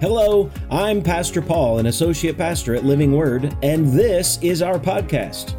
[0.00, 5.56] Hello, I'm Pastor Paul, an associate pastor at Living Word, and this is our podcast.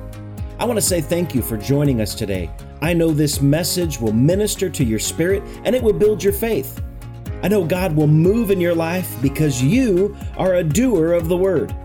[0.58, 2.50] I want to say thank you for joining us today.
[2.82, 6.82] I know this message will minister to your spirit and it will build your faith.
[7.44, 11.36] I know God will move in your life because you are a doer of the
[11.36, 11.76] word.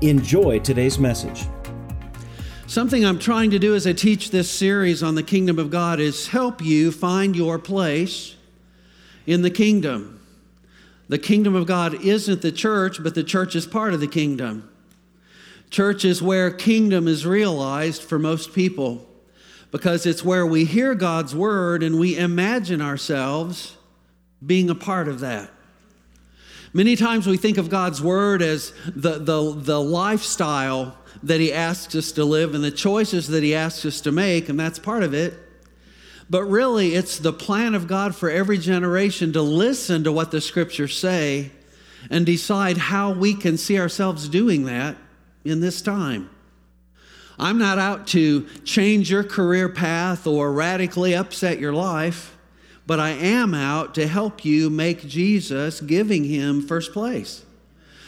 [0.00, 1.48] Enjoy today's message.
[2.68, 5.98] Something I'm trying to do as I teach this series on the kingdom of God
[5.98, 8.36] is help you find your place
[9.26, 10.13] in the kingdom.
[11.08, 14.70] The kingdom of God isn't the church, but the church is part of the kingdom.
[15.70, 19.06] Church is where kingdom is realized for most people
[19.70, 23.76] because it's where we hear God's word and we imagine ourselves
[24.44, 25.50] being a part of that.
[26.72, 31.94] Many times we think of God's word as the, the, the lifestyle that He asks
[31.94, 35.02] us to live and the choices that He asks us to make, and that's part
[35.02, 35.34] of it.
[36.30, 40.40] But really, it's the plan of God for every generation to listen to what the
[40.40, 41.50] scriptures say
[42.10, 44.96] and decide how we can see ourselves doing that
[45.44, 46.30] in this time.
[47.38, 52.36] I'm not out to change your career path or radically upset your life,
[52.86, 57.44] but I am out to help you make Jesus, giving him first place.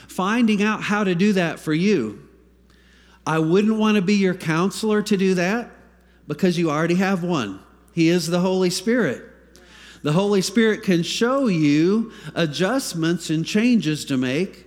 [0.07, 2.23] Finding out how to do that for you.
[3.27, 5.71] I wouldn't want to be your counselor to do that
[6.29, 7.61] because you already have one.
[7.97, 9.25] He is the Holy Spirit.
[10.03, 14.67] The Holy Spirit can show you adjustments and changes to make,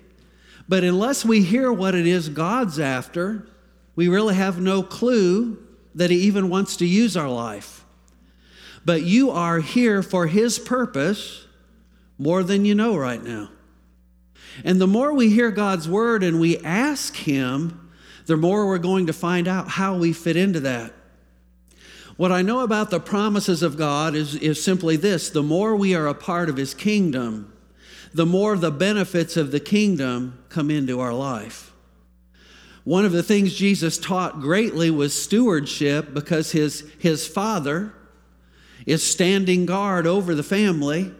[0.67, 3.47] but unless we hear what it is God's after,
[3.95, 5.63] we really have no clue
[5.93, 7.85] that He even wants to use our life.
[8.83, 11.45] But you are here for His purpose
[12.17, 13.51] more than you know right now.
[14.63, 17.91] And the more we hear God's word and we ask Him,
[18.25, 20.93] the more we're going to find out how we fit into that.
[22.19, 25.95] What I know about the promises of God is, is simply this the more we
[25.95, 27.53] are a part of His kingdom,
[28.13, 31.71] the more the benefits of the kingdom come into our life.
[32.83, 37.93] One of the things Jesus taught greatly was stewardship because his, his father
[38.85, 41.13] is standing guard over the family.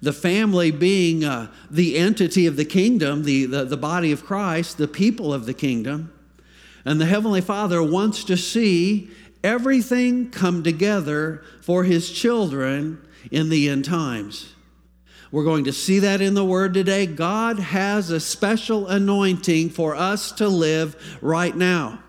[0.00, 4.78] The family being uh, the entity of the kingdom, the, the, the body of Christ,
[4.78, 6.14] the people of the kingdom.
[6.86, 9.10] And the Heavenly Father wants to see
[9.42, 14.54] everything come together for his children in the end times.
[15.32, 17.06] We're going to see that in the Word today.
[17.06, 22.02] God has a special anointing for us to live right now,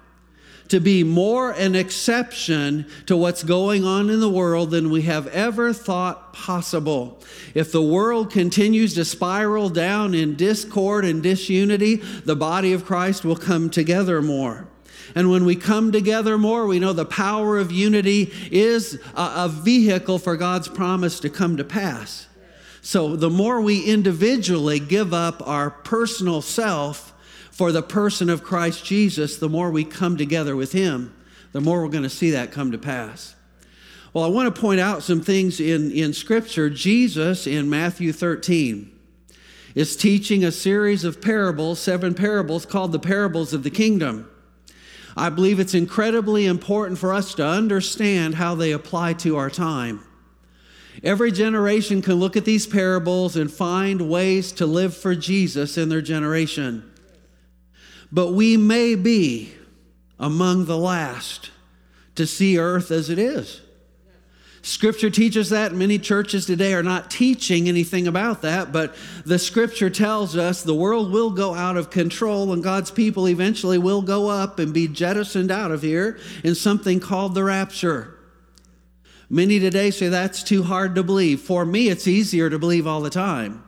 [0.70, 5.28] to be more an exception to what's going on in the world than we have
[5.28, 7.20] ever thought possible.
[7.54, 13.24] If the world continues to spiral down in discord and disunity, the body of Christ
[13.24, 14.68] will come together more.
[15.16, 19.50] And when we come together more, we know the power of unity is a, a
[19.50, 22.28] vehicle for God's promise to come to pass.
[22.82, 27.14] So the more we individually give up our personal self
[27.52, 31.16] for the person of Christ Jesus, the more we come together with Him,
[31.52, 33.36] the more we're going to see that come to pass.
[34.14, 36.70] Well, I want to point out some things in, in Scripture.
[36.70, 38.92] Jesus in Matthew 13
[39.76, 44.31] is teaching a series of parables, seven parables called the parables of the kingdom.
[45.16, 50.04] I believe it's incredibly important for us to understand how they apply to our time.
[51.04, 55.90] Every generation can look at these parables and find ways to live for Jesus in
[55.90, 56.92] their generation.
[58.12, 59.54] But we may be
[60.20, 61.50] among the last
[62.16, 63.62] to see earth as it is.
[64.64, 65.74] Scripture teaches that.
[65.74, 68.96] Many churches today are not teaching anything about that, but
[69.26, 73.80] the scripture tells us the world will go out of control and God's people eventually
[73.80, 78.20] will go up and be jettisoned out of here in something called the rapture.
[79.30, 81.42] Many today say that's too hard to believe.
[81.42, 83.64] For me, it's easier to believe all the time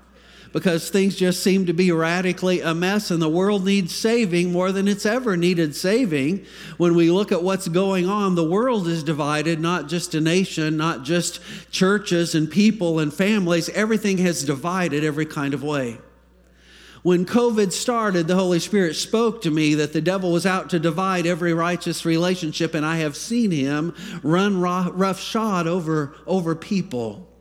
[0.53, 4.71] because things just seem to be radically a mess and the world needs saving more
[4.71, 6.45] than it's ever needed saving.
[6.77, 10.77] When we look at what's going on, the world is divided, not just a nation,
[10.77, 11.39] not just
[11.71, 13.67] churches and people and families.
[13.69, 15.97] Everything has divided every kind of way.
[17.01, 20.79] When COVID started, the Holy Spirit spoke to me that the devil was out to
[20.79, 27.32] divide every righteous relationship, and I have seen him run roughshod over, over people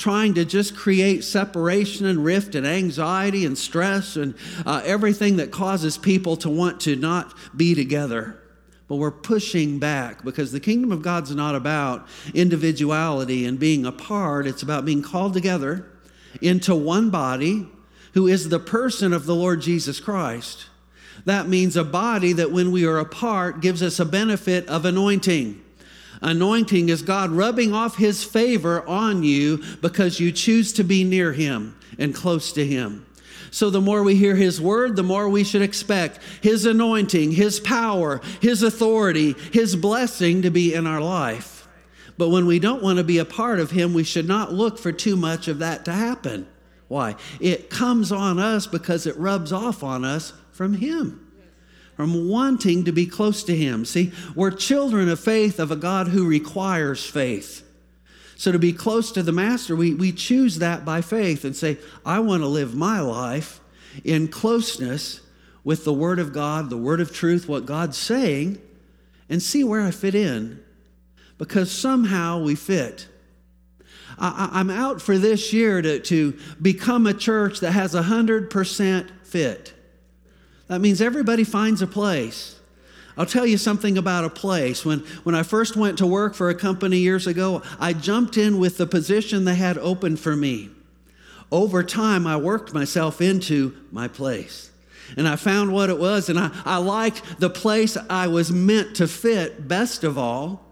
[0.00, 5.50] trying to just create separation and rift and anxiety and stress and uh, everything that
[5.50, 8.42] causes people to want to not be together.
[8.88, 14.46] But we're pushing back because the kingdom of God's not about individuality and being apart.
[14.46, 15.86] It's about being called together
[16.40, 17.68] into one body
[18.14, 20.66] who is the person of the Lord Jesus Christ.
[21.26, 25.62] That means a body that when we are apart gives us a benefit of anointing.
[26.22, 31.32] Anointing is God rubbing off his favor on you because you choose to be near
[31.32, 33.06] him and close to him.
[33.50, 37.58] So the more we hear His word, the more we should expect His anointing, His
[37.58, 41.66] power, His authority, His blessing to be in our life.
[42.16, 44.78] But when we don't want to be a part of Him, we should not look
[44.78, 46.46] for too much of that to happen.
[46.86, 47.16] Why?
[47.40, 51.29] It comes on us because it rubs off on us from Him
[52.00, 53.84] from wanting to be close to Him.
[53.84, 57.62] See, we're children of faith of a God who requires faith.
[58.36, 61.76] So to be close to the Master, we, we choose that by faith and say,
[62.06, 63.60] I want to live my life
[64.02, 65.20] in closeness
[65.62, 68.62] with the Word of God, the Word of truth, what God's saying,
[69.28, 70.64] and see where I fit in.
[71.36, 73.08] Because somehow we fit.
[74.18, 79.74] I, am out for this year to, to become a church that has 100% fit.
[80.70, 82.54] That means everybody finds a place.
[83.16, 84.84] I'll tell you something about a place.
[84.84, 88.56] When, when I first went to work for a company years ago, I jumped in
[88.60, 90.70] with the position they had open for me.
[91.50, 94.70] Over time, I worked myself into my place.
[95.16, 98.94] And I found what it was, and I, I liked the place I was meant
[98.96, 100.64] to fit best of all.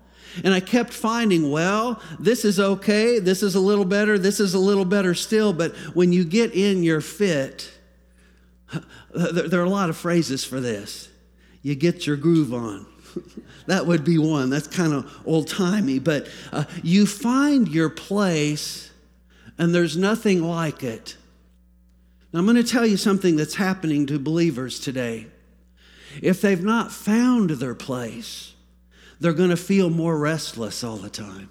[0.44, 4.54] And I kept finding, well, this is okay, this is a little better, this is
[4.54, 5.52] a little better still.
[5.52, 7.72] But when you get in your fit,
[9.18, 11.08] there are a lot of phrases for this.
[11.62, 12.86] You get your groove on.
[13.66, 14.50] that would be one.
[14.50, 18.90] That's kind of old timey, but uh, you find your place
[19.58, 21.16] and there's nothing like it.
[22.32, 25.26] Now, I'm going to tell you something that's happening to believers today.
[26.22, 28.54] If they've not found their place,
[29.20, 31.48] they're going to feel more restless all the time.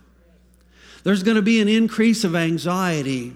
[1.04, 3.34] There's going to be an increase of anxiety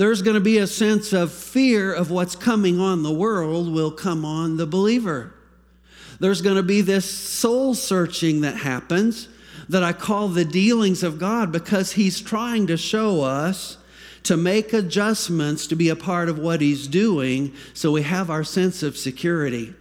[0.00, 3.90] there's going to be a sense of fear of what's coming on the world will
[3.90, 5.34] come on the believer.
[6.18, 9.28] There's going to be this soul searching that happens
[9.68, 13.76] that I call the dealings of God because He's trying to show us
[14.22, 18.42] to make adjustments to be a part of what He's doing so we have our
[18.42, 19.74] sense of security.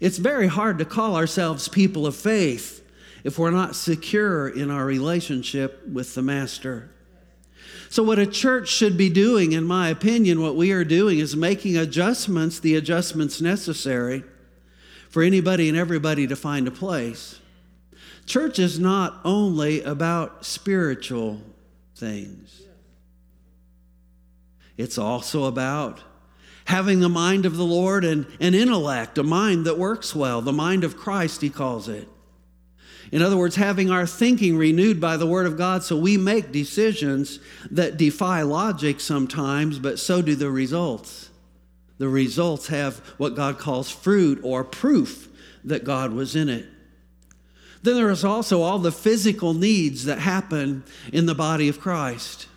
[0.00, 2.86] It's very hard to call ourselves people of faith
[3.24, 6.90] if we're not secure in our relationship with the Master.
[7.94, 11.36] So, what a church should be doing, in my opinion, what we are doing is
[11.36, 14.24] making adjustments, the adjustments necessary
[15.10, 17.38] for anybody and everybody to find a place.
[18.26, 21.40] Church is not only about spiritual
[21.94, 22.62] things,
[24.76, 26.02] it's also about
[26.64, 30.52] having the mind of the Lord and an intellect, a mind that works well, the
[30.52, 32.08] mind of Christ, he calls it.
[33.14, 36.50] In other words, having our thinking renewed by the Word of God so we make
[36.50, 37.38] decisions
[37.70, 41.30] that defy logic sometimes, but so do the results.
[41.98, 45.28] The results have what God calls fruit or proof
[45.62, 46.66] that God was in it.
[47.84, 50.82] Then there is also all the physical needs that happen
[51.12, 52.48] in the body of Christ.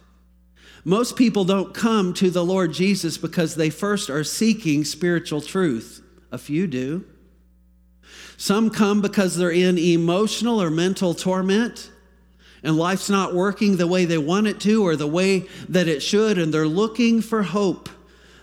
[0.84, 6.02] Most people don't come to the Lord Jesus because they first are seeking spiritual truth.
[6.32, 7.06] A few do.
[8.38, 11.90] Some come because they're in emotional or mental torment
[12.64, 16.02] and life's not working the way they want it to or the way that it
[16.02, 17.90] should, and they're looking for hope.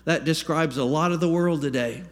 [0.04, 2.02] That describes a lot of the world today.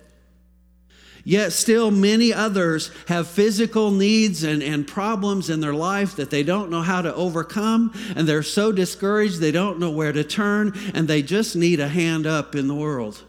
[1.25, 6.43] Yet, still, many others have physical needs and, and problems in their life that they
[6.43, 10.73] don't know how to overcome, and they're so discouraged they don't know where to turn,
[10.95, 13.23] and they just need a hand up in the world.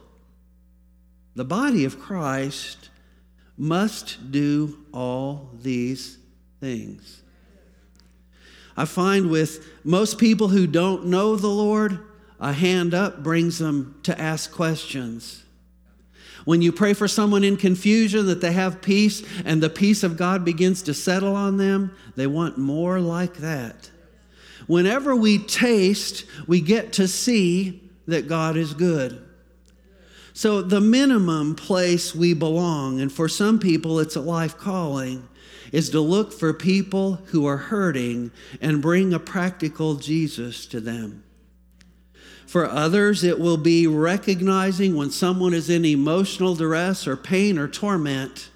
[1.36, 2.89] The body of Christ
[3.57, 6.17] must do all these
[6.60, 7.22] things.
[8.75, 12.00] I find with most people who don't know the Lord,
[12.39, 15.43] a hand up brings them to ask questions.
[16.45, 20.17] When you pray for someone in confusion that they have peace and the peace of
[20.17, 23.91] God begins to settle on them, they want more like that.
[24.67, 29.23] Whenever we taste, we get to see that God is good.
[30.36, 35.30] So, the minimum place we belong, and for some people it's a life calling,
[35.72, 41.24] is to look for people who are hurting and bring a practical Jesus to them.
[42.48, 47.68] For others, it will be recognizing when someone is in emotional duress or pain or
[47.68, 48.50] torment,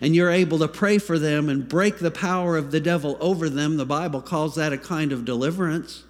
[0.00, 3.48] and you're able to pray for them and break the power of the devil over
[3.48, 3.76] them.
[3.76, 6.04] The Bible calls that a kind of deliverance.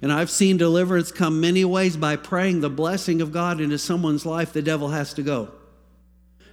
[0.00, 4.24] And I've seen deliverance come many ways by praying the blessing of God into someone's
[4.24, 5.50] life, the devil has to go.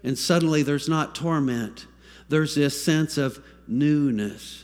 [0.03, 1.85] And suddenly there's not torment,
[2.29, 4.63] there's this sense of newness.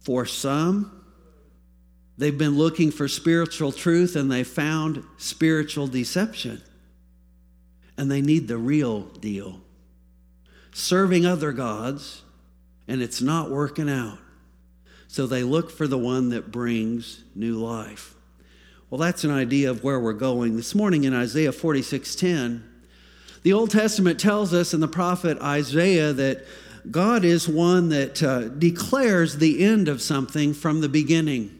[0.00, 1.04] For some,
[2.16, 6.62] they've been looking for spiritual truth and they found spiritual deception.
[7.96, 9.60] And they need the real deal.
[10.72, 12.22] Serving other gods,
[12.86, 14.18] and it's not working out.
[15.18, 18.14] So they look for the one that brings new life.
[18.88, 20.54] Well, that's an idea of where we're going.
[20.54, 22.62] This morning in Isaiah 46:10,
[23.42, 26.46] the Old Testament tells us in the prophet Isaiah that
[26.88, 31.50] God is one that uh, declares the end of something from the beginning.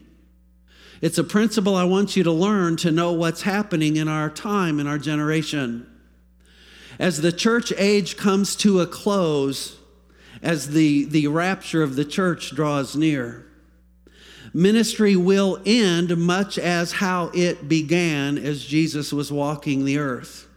[1.01, 4.79] It's a principle I want you to learn to know what's happening in our time,
[4.79, 5.85] in our generation.
[6.97, 9.75] As the church age comes to a close,
[10.41, 13.47] as the, the rapture of the church draws near,
[14.53, 20.47] ministry will end much as how it began as Jesus was walking the earth.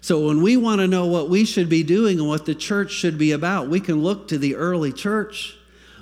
[0.00, 2.90] So, when we want to know what we should be doing and what the church
[2.90, 5.56] should be about, we can look to the early church.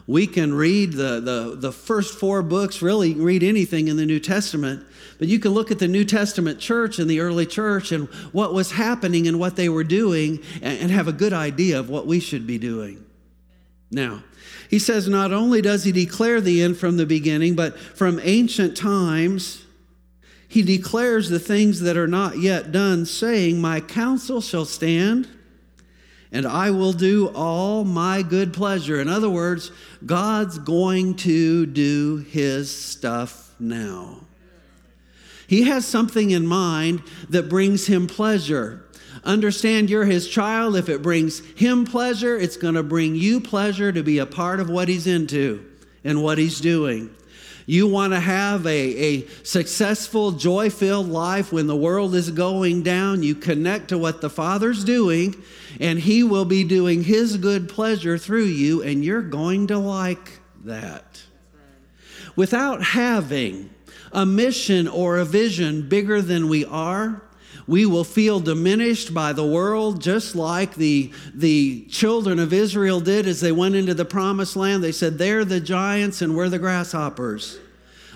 [0.07, 4.19] We can read the, the, the first four books, really read anything in the New
[4.19, 4.85] Testament.
[5.19, 8.55] But you can look at the New Testament church and the early church and what
[8.55, 12.07] was happening and what they were doing and, and have a good idea of what
[12.07, 13.05] we should be doing.
[13.91, 14.23] Now,
[14.71, 18.77] he says not only does he declare the end from the beginning, but from ancient
[18.77, 19.65] times,
[20.47, 25.27] he declares the things that are not yet done, saying, My counsel shall stand,
[26.31, 29.01] and I will do all my good pleasure.
[29.01, 29.73] In other words,
[30.07, 34.21] God's going to do his stuff now.
[35.49, 38.85] He has something in mind that brings him pleasure.
[39.25, 40.77] Understand you're his child.
[40.77, 44.61] If it brings him pleasure, it's going to bring you pleasure to be a part
[44.61, 45.65] of what he's into
[46.05, 47.15] and what he's doing.
[47.71, 52.83] You want to have a, a successful, joy filled life when the world is going
[52.83, 53.23] down.
[53.23, 55.41] You connect to what the Father's doing,
[55.79, 60.41] and He will be doing His good pleasure through you, and you're going to like
[60.65, 61.23] that.
[62.35, 63.71] Without having
[64.11, 67.23] a mission or a vision bigger than we are,
[67.71, 73.29] we will feel diminished by the world, just like the, the children of Israel did
[73.29, 74.83] as they went into the promised land.
[74.83, 77.61] They said, They're the giants and we're the grasshoppers.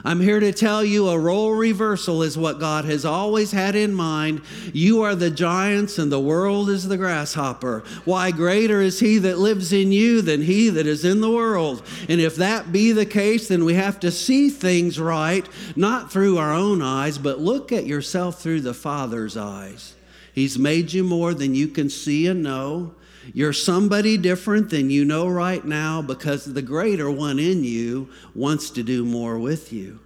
[0.07, 3.95] I'm here to tell you a role reversal is what God has always had in
[3.95, 4.43] mind.
[4.75, 7.83] You are the giants and the world is the grasshopper.
[8.05, 11.83] Why greater is he that lives in you than he that is in the world?
[12.07, 16.37] And if that be the case, then we have to see things right, not through
[16.37, 19.95] our own eyes, but look at yourself through the Father's eyes.
[20.35, 22.95] He's made you more than you can see and know.
[23.33, 28.71] You're somebody different than you know right now because the greater one in you wants
[28.71, 30.01] to do more with you.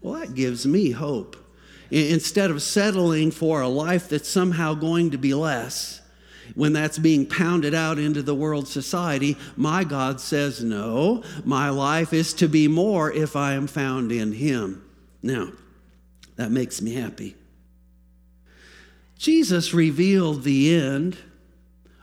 [0.00, 1.36] Well, that gives me hope.
[1.90, 6.02] Instead of settling for a life that's somehow going to be less,
[6.54, 12.12] when that's being pounded out into the world society, my God says, No, my life
[12.12, 14.84] is to be more if I am found in Him.
[15.22, 15.52] Now,
[16.36, 17.36] that makes me happy.
[19.18, 21.18] Jesus revealed the end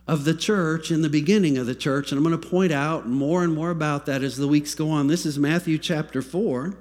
[0.08, 2.12] of the church in the beginning of the church.
[2.12, 4.90] And I'm going to point out more and more about that as the weeks go
[4.90, 5.08] on.
[5.08, 6.78] This is Matthew chapter 4.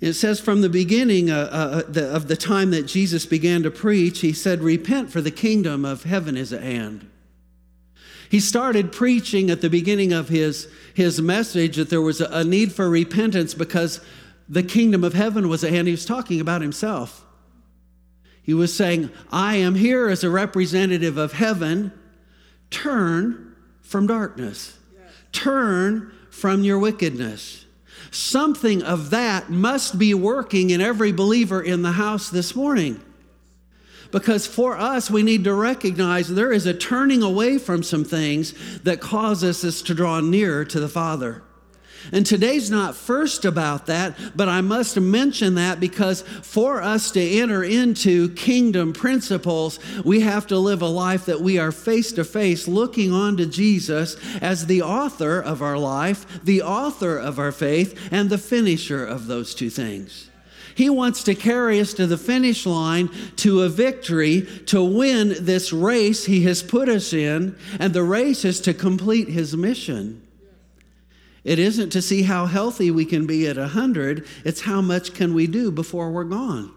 [0.00, 3.70] It says from the beginning uh, uh, the, of the time that Jesus began to
[3.70, 7.08] preach, he said, Repent, for the kingdom of heaven is at hand.
[8.28, 12.72] He started preaching at the beginning of his, his message that there was a need
[12.72, 14.00] for repentance because
[14.48, 15.86] the kingdom of heaven was at hand.
[15.86, 17.24] He was talking about himself.
[18.44, 21.92] He was saying, I am here as a representative of heaven.
[22.70, 24.78] Turn from darkness,
[25.32, 27.64] turn from your wickedness.
[28.10, 33.00] Something of that must be working in every believer in the house this morning.
[34.10, 38.52] Because for us, we need to recognize there is a turning away from some things
[38.82, 41.42] that causes us to draw nearer to the Father.
[42.12, 47.20] And today's not first about that, but I must mention that because for us to
[47.20, 52.24] enter into kingdom principles, we have to live a life that we are face to
[52.24, 57.52] face looking on to Jesus as the author of our life, the author of our
[57.52, 60.30] faith, and the finisher of those two things.
[60.74, 65.72] He wants to carry us to the finish line, to a victory, to win this
[65.72, 70.23] race He has put us in, and the race is to complete His mission.
[71.44, 75.34] It isn't to see how healthy we can be at 100, it's how much can
[75.34, 76.72] we do before we're gone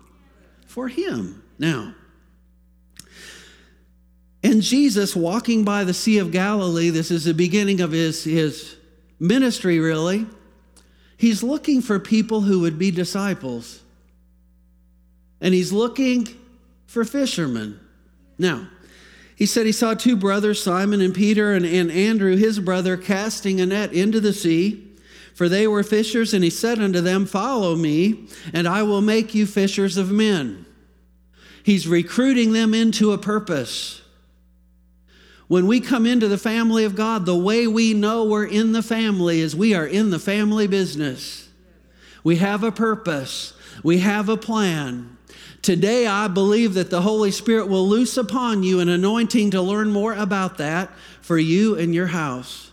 [0.66, 1.44] for Him.
[1.58, 1.96] Now,
[4.44, 8.78] and Jesus walking by the Sea of Galilee, this is the beginning of his, his
[9.20, 10.26] ministry, really.
[11.18, 13.82] He's looking for people who would be disciples.
[15.42, 16.28] And he's looking
[16.86, 17.80] for fishermen.
[18.38, 18.70] Now,
[19.38, 23.62] he said he saw two brothers, Simon and Peter, and, and Andrew, his brother, casting
[23.62, 24.84] a net into the sea,
[25.36, 26.34] for they were fishers.
[26.34, 30.65] And he said unto them, Follow me, and I will make you fishers of men.
[31.62, 34.01] He's recruiting them into a purpose.
[35.48, 38.82] When we come into the family of God, the way we know we're in the
[38.82, 41.48] family is we are in the family business.
[42.24, 43.53] We have a purpose.
[43.84, 45.17] We have a plan.
[45.68, 49.92] Today, I believe that the Holy Spirit will loose upon you an anointing to learn
[49.92, 52.72] more about that for you and your house.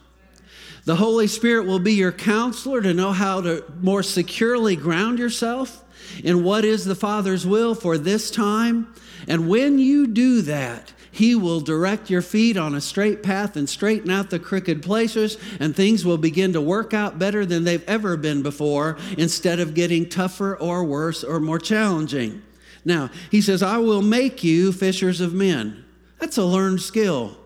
[0.84, 5.82] The Holy Spirit will be your counselor to know how to more securely ground yourself
[6.22, 8.94] in what is the Father's will for this time.
[9.26, 13.68] And when you do that, He will direct your feet on a straight path and
[13.68, 17.88] straighten out the crooked places, and things will begin to work out better than they've
[17.88, 22.40] ever been before instead of getting tougher or worse or more challenging.
[22.84, 25.84] Now, He says, I will make you fishers of men.
[26.20, 27.36] That's a learned skill.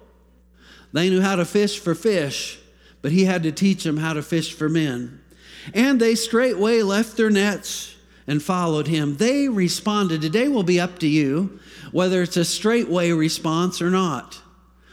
[0.93, 2.59] They knew how to fish for fish
[3.03, 5.21] but he had to teach them how to fish for men.
[5.75, 7.95] And they straightway left their nets
[8.27, 9.17] and followed him.
[9.17, 10.21] They responded.
[10.21, 11.61] Today will be up to you
[11.93, 14.41] whether it's a straightway response or not.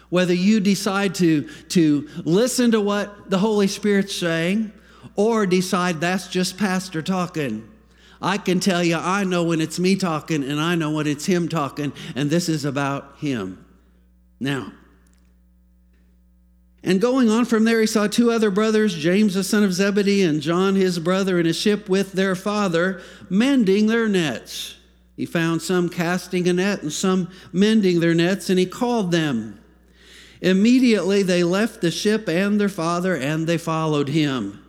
[0.10, 4.72] Whether you decide to, to listen to what the Holy Spirit's saying
[5.18, 7.70] or decide that's just Pastor talking.
[8.22, 11.26] I can tell you, I know when it's me talking and I know when it's
[11.26, 13.66] him talking, and this is about him.
[14.40, 14.72] Now,
[16.86, 20.22] and going on from there, he saw two other brothers, James the son of Zebedee
[20.22, 24.76] and John his brother, in a ship with their father, mending their nets.
[25.18, 29.60] He found some casting a net and some mending their nets, and he called them.
[30.42, 34.64] Immediately they left the ship and their father, and they followed him.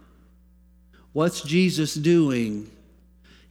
[1.13, 2.71] What's Jesus doing?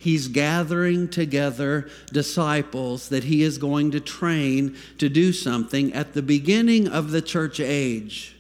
[0.05, 6.21] He's gathering together disciples that he is going to train to do something at the
[6.21, 8.35] beginning of the church age.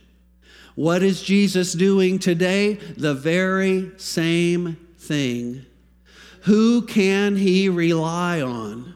[0.75, 2.75] What is Jesus doing today?
[2.75, 5.65] The very same thing.
[6.41, 8.93] Who can he rely on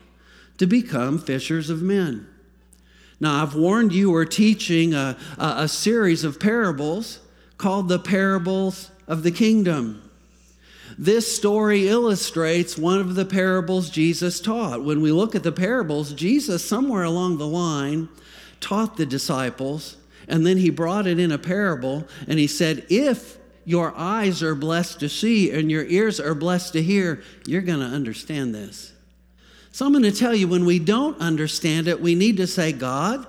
[0.59, 2.27] to become fishers of men?
[3.19, 7.19] Now, I've warned you we're teaching a, a, a series of parables
[7.57, 10.03] called the Parables of the Kingdom.
[10.97, 14.83] This story illustrates one of the parables Jesus taught.
[14.83, 18.09] When we look at the parables, Jesus, somewhere along the line,
[18.59, 19.97] taught the disciples
[20.29, 24.55] and then he brought it in a parable and he said, If your eyes are
[24.55, 28.93] blessed to see and your ears are blessed to hear, you're going to understand this.
[29.71, 32.71] So I'm going to tell you when we don't understand it, we need to say,
[32.71, 33.25] God,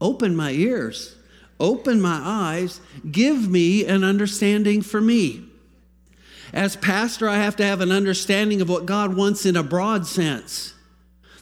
[0.00, 1.16] open my ears,
[1.58, 5.44] open my eyes, give me an understanding for me.
[6.52, 10.06] As pastor, I have to have an understanding of what God wants in a broad
[10.06, 10.74] sense.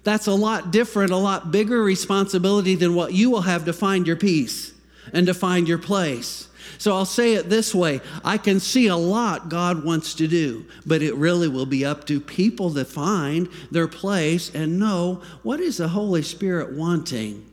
[0.05, 4.07] That's a lot different, a lot bigger responsibility than what you will have to find
[4.07, 4.73] your peace
[5.13, 6.49] and to find your place.
[6.79, 10.65] So I'll say it this way I can see a lot God wants to do,
[10.87, 15.61] but it really will be up to people to find their place and know what
[15.61, 17.45] is the Holy Spirit wanting.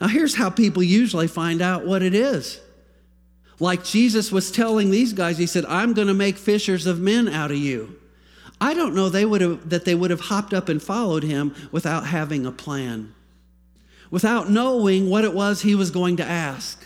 [0.00, 2.60] Now, here's how people usually find out what it is.
[3.58, 7.28] Like Jesus was telling these guys, he said, I'm going to make fishers of men
[7.28, 7.96] out of you.
[8.60, 11.54] I don't know they would have, that they would have hopped up and followed him
[11.72, 13.14] without having a plan,
[14.10, 16.84] without knowing what it was he was going to ask.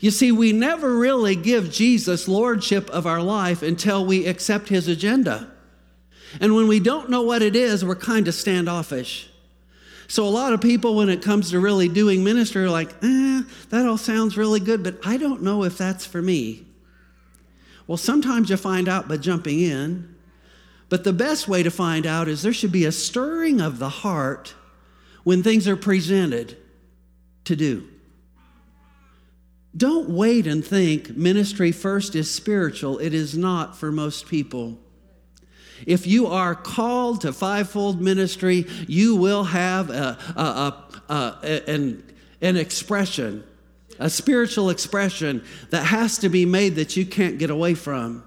[0.00, 4.88] You see, we never really give Jesus lordship of our life until we accept his
[4.88, 5.50] agenda.
[6.40, 9.30] And when we don't know what it is, we're kind of standoffish.
[10.12, 13.42] So, a lot of people, when it comes to really doing ministry, are like, eh,
[13.70, 16.66] that all sounds really good, but I don't know if that's for me.
[17.86, 20.14] Well, sometimes you find out by jumping in.
[20.90, 23.88] But the best way to find out is there should be a stirring of the
[23.88, 24.52] heart
[25.24, 26.58] when things are presented
[27.44, 27.88] to do.
[29.74, 32.98] Don't wait and think ministry first is spiritual.
[32.98, 34.76] It is not for most people.
[35.86, 42.02] If you are called to fivefold ministry, you will have a, a, a, an,
[42.40, 43.44] an expression,
[43.98, 48.24] a spiritual expression that has to be made that you can't get away from.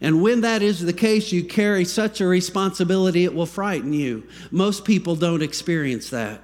[0.00, 4.26] And when that is the case, you carry such a responsibility, it will frighten you.
[4.50, 6.40] Most people don't experience that.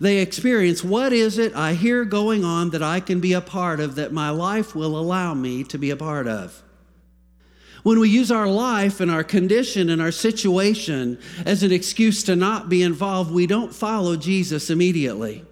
[0.00, 3.78] They experience what is it I hear going on that I can be a part
[3.80, 6.62] of, that my life will allow me to be a part of.
[7.86, 12.34] When we use our life and our condition and our situation as an excuse to
[12.34, 15.44] not be involved, we don't follow Jesus immediately.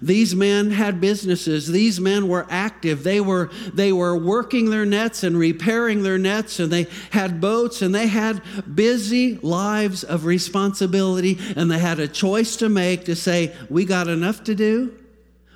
[0.00, 1.68] These men had businesses.
[1.68, 3.04] These men were active.
[3.04, 7.82] They were, they were working their nets and repairing their nets, and they had boats,
[7.82, 8.42] and they had
[8.74, 14.08] busy lives of responsibility, and they had a choice to make to say, We got
[14.08, 14.94] enough to do.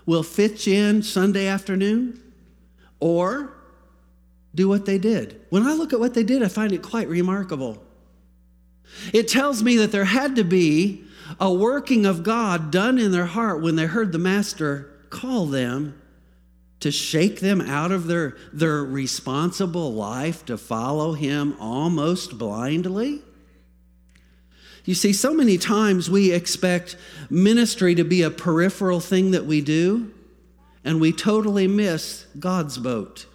[0.04, 2.22] We'll fit in Sunday afternoon,
[3.00, 3.55] or
[4.56, 5.40] do what they did.
[5.50, 7.82] When I look at what they did, I find it quite remarkable.
[9.12, 11.04] It tells me that there had to be
[11.38, 16.00] a working of God done in their heart when they heard the Master call them
[16.80, 23.20] to shake them out of their, their responsible life to follow him almost blindly?
[24.86, 26.96] You see, so many times we expect
[27.28, 30.12] ministry to be a peripheral thing that we do,
[30.84, 33.26] and we totally miss God's boat.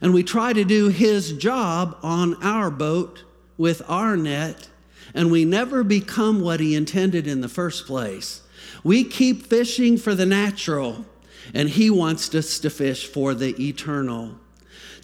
[0.00, 3.24] And we try to do His job on our boat
[3.58, 4.68] with our net,
[5.12, 8.42] and we never become what He intended in the first place.
[8.82, 11.04] We keep fishing for the natural,
[11.52, 14.36] and He wants us to fish for the eternal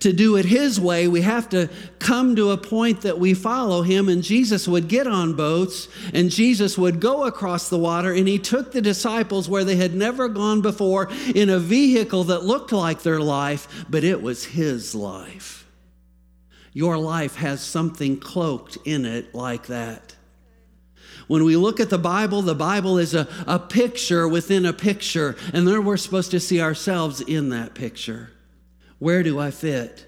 [0.01, 3.83] to do it His way, we have to come to a point that we follow
[3.83, 4.09] Him.
[4.09, 8.13] And Jesus would get on boats and Jesus would go across the water.
[8.13, 12.45] And He took the disciples where they had never gone before in a vehicle that
[12.45, 15.67] looked like their life, but it was His life.
[16.73, 20.15] Your life has something cloaked in it like that.
[21.27, 25.37] When we look at the Bible, the Bible is a, a picture within a picture,
[25.53, 28.31] and then we're supposed to see ourselves in that picture.
[28.99, 30.07] Where do I fit?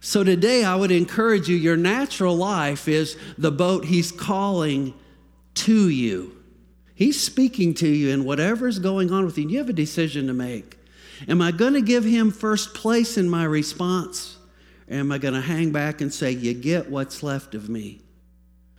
[0.00, 4.94] So today I would encourage you your natural life is the boat he's calling
[5.54, 6.36] to you.
[6.94, 9.48] He's speaking to you and whatever's going on with you.
[9.48, 10.78] You have a decision to make.
[11.28, 14.38] Am I going to give him first place in my response?
[14.90, 18.00] Or am I going to hang back and say, You get what's left of me?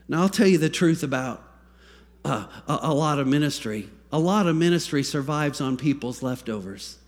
[0.08, 1.42] Now, I'll tell you the truth about
[2.26, 3.90] uh, a, a lot of ministry.
[4.12, 7.00] A lot of ministry survives on people's leftovers.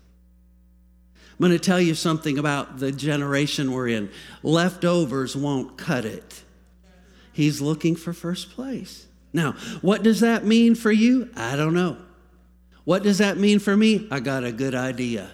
[1.38, 4.10] I'm going to tell you something about the generation we're in.
[4.42, 6.42] Leftovers won't cut it.
[7.32, 9.06] He's looking for first place.
[9.34, 11.28] Now, what does that mean for you?
[11.36, 11.98] I don't know.
[12.84, 14.08] What does that mean for me?
[14.10, 15.30] I got a good idea.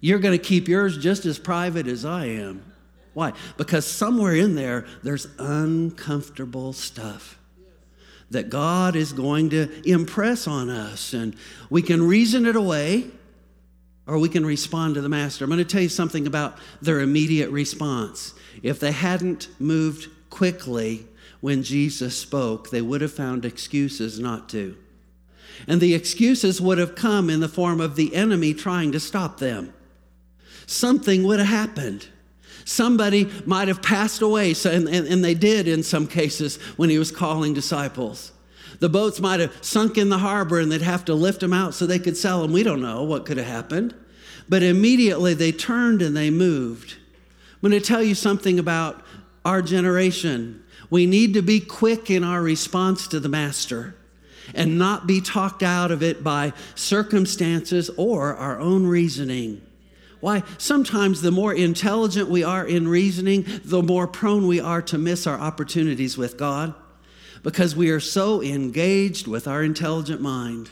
[0.00, 2.64] You're going to keep yours just as private as I am.
[3.12, 3.34] Why?
[3.58, 7.38] Because somewhere in there, there's uncomfortable stuff
[8.30, 11.12] that God is going to impress on us.
[11.12, 11.36] And
[11.68, 13.10] we can reason it away
[14.06, 15.44] or we can respond to the master.
[15.44, 18.34] I'm going to tell you something about their immediate response.
[18.62, 21.06] If they hadn't moved quickly
[21.40, 24.76] when Jesus spoke, they would have found excuses not to.
[25.66, 29.38] And the excuses would have come in the form of the enemy trying to stop
[29.38, 29.72] them.
[30.66, 32.06] Something would have happened.
[32.64, 36.98] Somebody might have passed away, and, and, and they did in some cases when he
[36.98, 38.32] was calling disciples.
[38.78, 41.74] The boats might have sunk in the harbor and they'd have to lift them out
[41.74, 42.52] so they could sell them.
[42.52, 43.94] We don't know what could have happened.
[44.48, 46.96] But immediately they turned and they moved.
[47.54, 49.02] I'm going to tell you something about
[49.44, 50.62] our generation.
[50.90, 53.96] We need to be quick in our response to the Master
[54.54, 59.62] and not be talked out of it by circumstances or our own reasoning.
[60.20, 60.44] Why?
[60.58, 65.26] Sometimes the more intelligent we are in reasoning, the more prone we are to miss
[65.26, 66.74] our opportunities with God
[67.46, 70.68] because we are so engaged with our intelligent mind.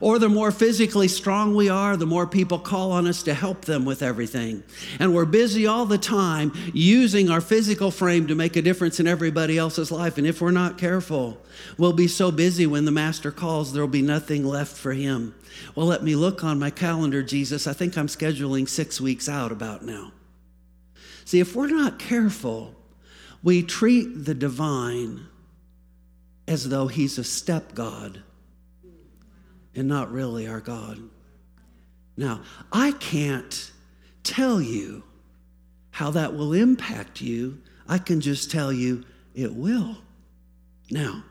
[0.00, 3.66] Or the more physically strong we are, the more people call on us to help
[3.66, 4.62] them with everything.
[4.98, 9.06] And we're busy all the time using our physical frame to make a difference in
[9.06, 10.16] everybody else's life.
[10.16, 11.36] And if we're not careful,
[11.76, 15.34] we'll be so busy when the Master calls, there'll be nothing left for him.
[15.74, 17.66] Well, let me look on my calendar, Jesus.
[17.66, 20.12] I think I'm scheduling six weeks out about now.
[21.26, 22.74] See, if we're not careful,
[23.42, 25.26] we treat the divine
[26.48, 28.22] as though he's a step God
[29.74, 30.98] and not really our God.
[32.16, 33.70] Now, I can't
[34.22, 35.04] tell you
[35.90, 37.60] how that will impact you.
[37.88, 39.04] I can just tell you
[39.34, 39.98] it will.
[40.90, 41.24] Now,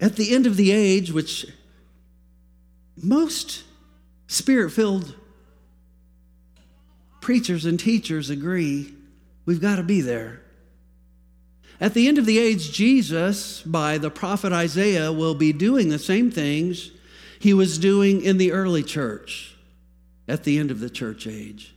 [0.00, 1.46] at the end of the age, which
[2.96, 3.64] most
[4.26, 5.14] spirit filled
[7.20, 8.94] preachers and teachers agree,
[9.44, 10.42] we've got to be there.
[11.80, 15.98] At the end of the age, Jesus, by the prophet Isaiah, will be doing the
[15.98, 16.90] same things
[17.38, 19.54] he was doing in the early church
[20.26, 21.74] at the end of the church age.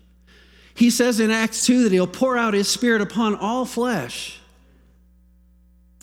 [0.74, 4.40] He says in Acts 2 that he'll pour out his spirit upon all flesh.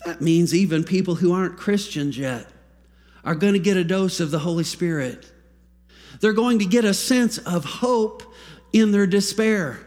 [0.05, 2.47] That means even people who aren't Christians yet
[3.25, 5.29] are going to get a dose of the Holy Spirit.
[6.19, 8.23] They're going to get a sense of hope
[8.71, 9.79] in their despair.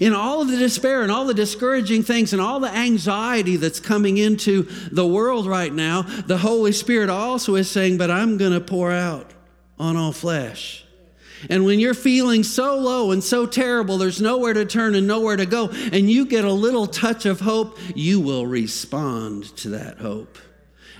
[0.00, 3.80] In all of the despair and all the discouraging things and all the anxiety that's
[3.80, 8.52] coming into the world right now, the Holy Spirit also is saying, But I'm going
[8.52, 9.32] to pour out
[9.78, 10.84] on all flesh.
[11.48, 15.36] And when you're feeling so low and so terrible, there's nowhere to turn and nowhere
[15.36, 19.98] to go, and you get a little touch of hope, you will respond to that
[19.98, 20.38] hope.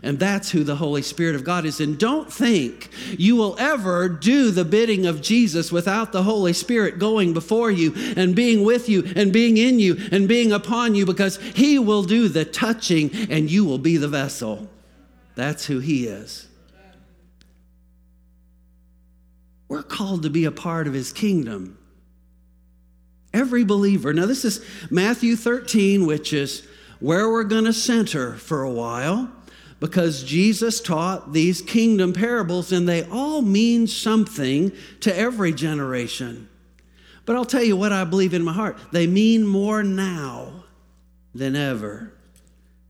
[0.03, 1.81] And that's who the Holy Spirit of God is.
[1.81, 6.99] And don't think you will ever do the bidding of Jesus without the Holy Spirit
[6.99, 11.05] going before you and being with you and being in you and being upon you
[11.05, 14.69] because He will do the touching and you will be the vessel.
[15.35, 16.49] That's who He is.
[19.69, 21.79] We're called to be a part of his kingdom.
[23.35, 24.15] Every believer.
[24.15, 26.67] Now, this is Matthew 13, which is
[27.01, 29.31] where we're going to center for a while
[29.81, 36.49] because Jesus taught these kingdom parables and they all mean something to every generation.
[37.25, 40.65] But I'll tell you what I believe in my heart they mean more now
[41.35, 42.13] than ever.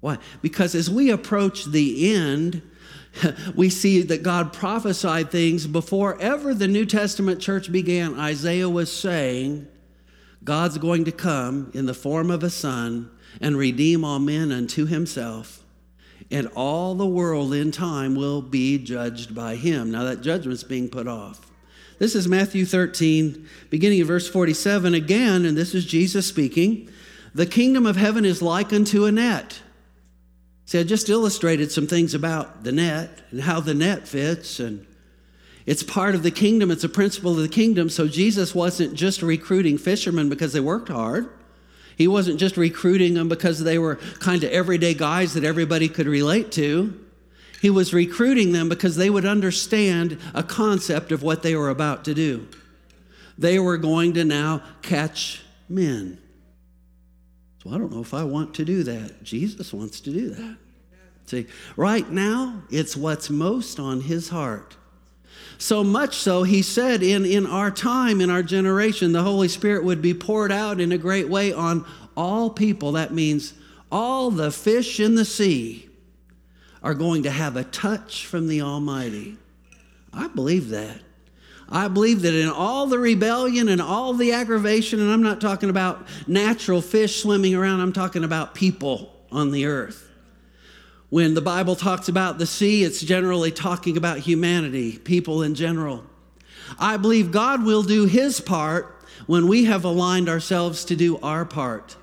[0.00, 0.18] Why?
[0.42, 2.62] Because as we approach the end,
[3.54, 8.18] we see that God prophesied things before ever the New Testament church began.
[8.18, 9.66] Isaiah was saying,
[10.44, 14.86] God's going to come in the form of a son and redeem all men unto
[14.86, 15.64] himself,
[16.30, 19.90] and all the world in time will be judged by him.
[19.90, 21.50] Now, that judgment's being put off.
[21.98, 26.90] This is Matthew 13, beginning of verse 47 again, and this is Jesus speaking.
[27.34, 29.60] The kingdom of heaven is like unto a net
[30.68, 34.86] See, I just illustrated some things about the net and how the net fits, and
[35.64, 36.70] it's part of the kingdom.
[36.70, 37.88] It's a principle of the kingdom.
[37.88, 41.30] So Jesus wasn't just recruiting fishermen because they worked hard.
[41.98, 46.06] He wasn't just recruiting them because they were kind of everyday guys that everybody could
[46.06, 47.04] relate to.
[47.60, 52.04] He was recruiting them because they would understand a concept of what they were about
[52.04, 52.46] to do.
[53.36, 56.18] They were going to now catch men.
[57.64, 59.24] So I don't know if I want to do that.
[59.24, 60.56] Jesus wants to do that.
[61.26, 64.76] See, right now, it's what's most on his heart.
[65.58, 69.84] So much so, he said, in, in our time, in our generation, the Holy Spirit
[69.84, 71.84] would be poured out in a great way on
[72.16, 72.92] all people.
[72.92, 73.54] That means
[73.90, 75.88] all the fish in the sea
[76.82, 79.36] are going to have a touch from the Almighty.
[80.12, 81.00] I believe that.
[81.68, 85.70] I believe that in all the rebellion and all the aggravation, and I'm not talking
[85.70, 90.07] about natural fish swimming around, I'm talking about people on the earth.
[91.10, 96.04] When the Bible talks about the sea, it's generally talking about humanity, people in general.
[96.78, 98.94] I believe God will do his part
[99.26, 101.96] when we have aligned ourselves to do our part.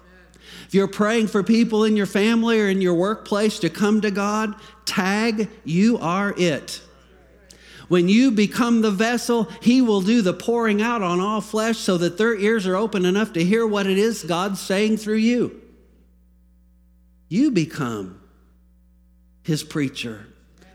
[0.67, 4.09] If you're praying for people in your family or in your workplace to come to
[4.09, 6.81] God, tag, you are it.
[7.87, 11.99] When you become the vessel, He will do the pouring out on all flesh so
[11.99, 15.61] that their ears are open enough to hear what it is God's saying through you.
[17.29, 18.19] You become
[19.45, 20.25] His preacher.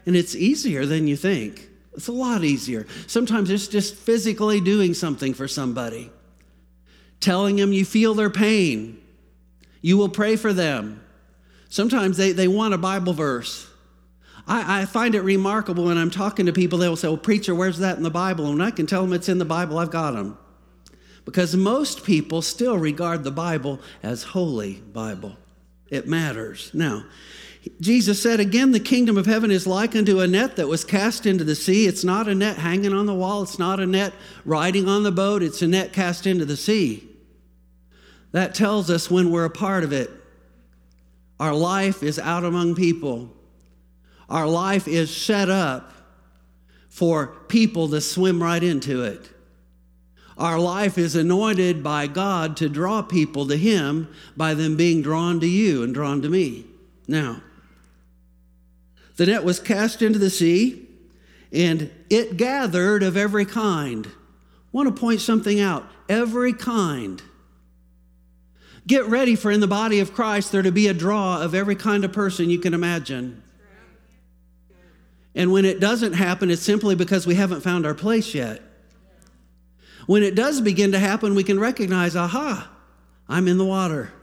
[0.06, 1.68] And it's easier than you think.
[1.92, 2.86] It's a lot easier.
[3.08, 6.10] Sometimes it's just physically doing something for somebody,
[7.18, 9.02] telling them you feel their pain.
[9.82, 11.02] You will pray for them.
[11.68, 13.66] Sometimes they, they want a Bible verse.
[14.46, 17.78] I, I, find it remarkable when I'm talking to people, they'll say, Well, preacher, where's
[17.78, 18.46] that in the Bible?
[18.50, 20.38] And I can tell them it's in the Bible, I've got them.
[21.24, 25.36] Because most people still regard the Bible as holy Bible.
[25.88, 26.70] It matters.
[26.72, 27.04] Now,
[27.80, 31.26] Jesus said again, the kingdom of heaven is like unto a net that was cast
[31.26, 31.86] into the sea.
[31.86, 35.12] It's not a net hanging on the wall, it's not a net riding on the
[35.12, 37.06] boat, it's a net cast into the sea.
[38.32, 40.10] That tells us when we're a part of it.
[41.38, 43.30] Our life is out among people.
[44.28, 45.92] Our life is set up
[46.88, 49.30] for people to swim right into it.
[50.38, 55.40] Our life is anointed by God to draw people to Him by them being drawn
[55.40, 56.64] to you and drawn to me.
[57.06, 57.42] Now,
[59.20, 60.88] the net was cast into the sea,
[61.52, 64.06] and it gathered of every kind.
[64.06, 64.10] I
[64.72, 67.20] want to point something out every kind.
[68.86, 71.76] Get ready for in the body of Christ there to be a draw of every
[71.76, 73.42] kind of person you can imagine.
[75.34, 78.62] And when it doesn't happen, it's simply because we haven't found our place yet.
[80.06, 82.70] When it does begin to happen, we can recognize, aha,
[83.28, 84.14] I'm in the water.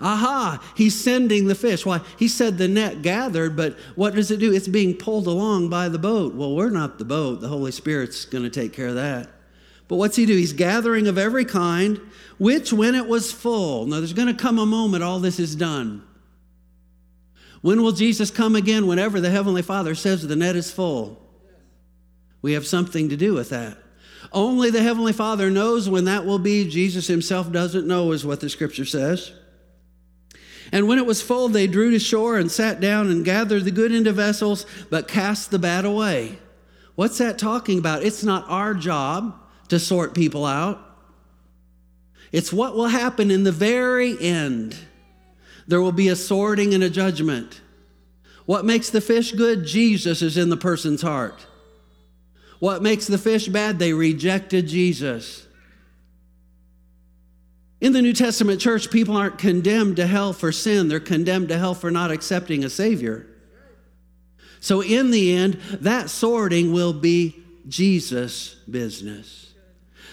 [0.00, 1.84] Aha, he's sending the fish.
[1.84, 2.00] Why?
[2.18, 4.52] He said the net gathered, but what does it do?
[4.52, 6.34] It's being pulled along by the boat.
[6.34, 7.42] Well, we're not the boat.
[7.42, 9.28] The Holy Spirit's going to take care of that.
[9.88, 10.36] But what's he do?
[10.36, 12.00] He's gathering of every kind,
[12.38, 13.86] which when it was full.
[13.86, 16.02] Now, there's going to come a moment all this is done.
[17.60, 18.86] When will Jesus come again?
[18.86, 21.20] Whenever the Heavenly Father says the net is full.
[22.40, 23.76] We have something to do with that.
[24.32, 26.66] Only the Heavenly Father knows when that will be.
[26.66, 29.32] Jesus himself doesn't know, is what the scripture says.
[30.72, 33.70] And when it was full, they drew to shore and sat down and gathered the
[33.70, 36.38] good into vessels, but cast the bad away.
[36.94, 38.02] What's that talking about?
[38.02, 39.34] It's not our job
[39.68, 40.78] to sort people out,
[42.32, 44.76] it's what will happen in the very end.
[45.66, 47.60] There will be a sorting and a judgment.
[48.46, 49.64] What makes the fish good?
[49.64, 51.46] Jesus is in the person's heart.
[52.58, 53.78] What makes the fish bad?
[53.78, 55.46] They rejected Jesus.
[57.80, 61.58] In the New Testament church, people aren't condemned to hell for sin, they're condemned to
[61.58, 63.26] hell for not accepting a Savior.
[64.60, 69.54] So, in the end, that sorting will be Jesus' business.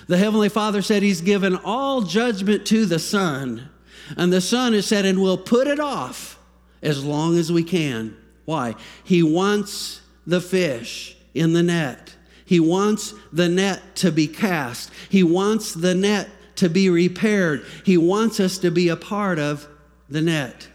[0.08, 3.70] The Heavenly Father said He's given all judgment to the Son,
[4.16, 6.40] and the Son has said, and we'll put it off
[6.82, 8.16] as long as we can.
[8.46, 8.76] Why?
[9.04, 12.16] He wants the fish in the net.
[12.46, 14.90] He wants the net to be cast.
[15.10, 17.66] He wants the net to be repaired.
[17.86, 19.68] He wants us to be a part of
[20.10, 20.68] the net.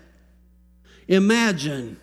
[1.09, 1.99] Imagine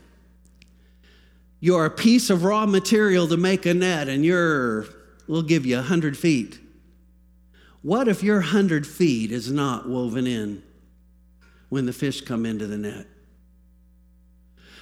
[1.60, 4.86] you're a piece of raw material to make a net and you're,
[5.28, 6.60] we'll give you 100 feet.
[7.82, 10.64] What if your 100 feet is not woven in
[11.70, 13.08] when the fish come into the net?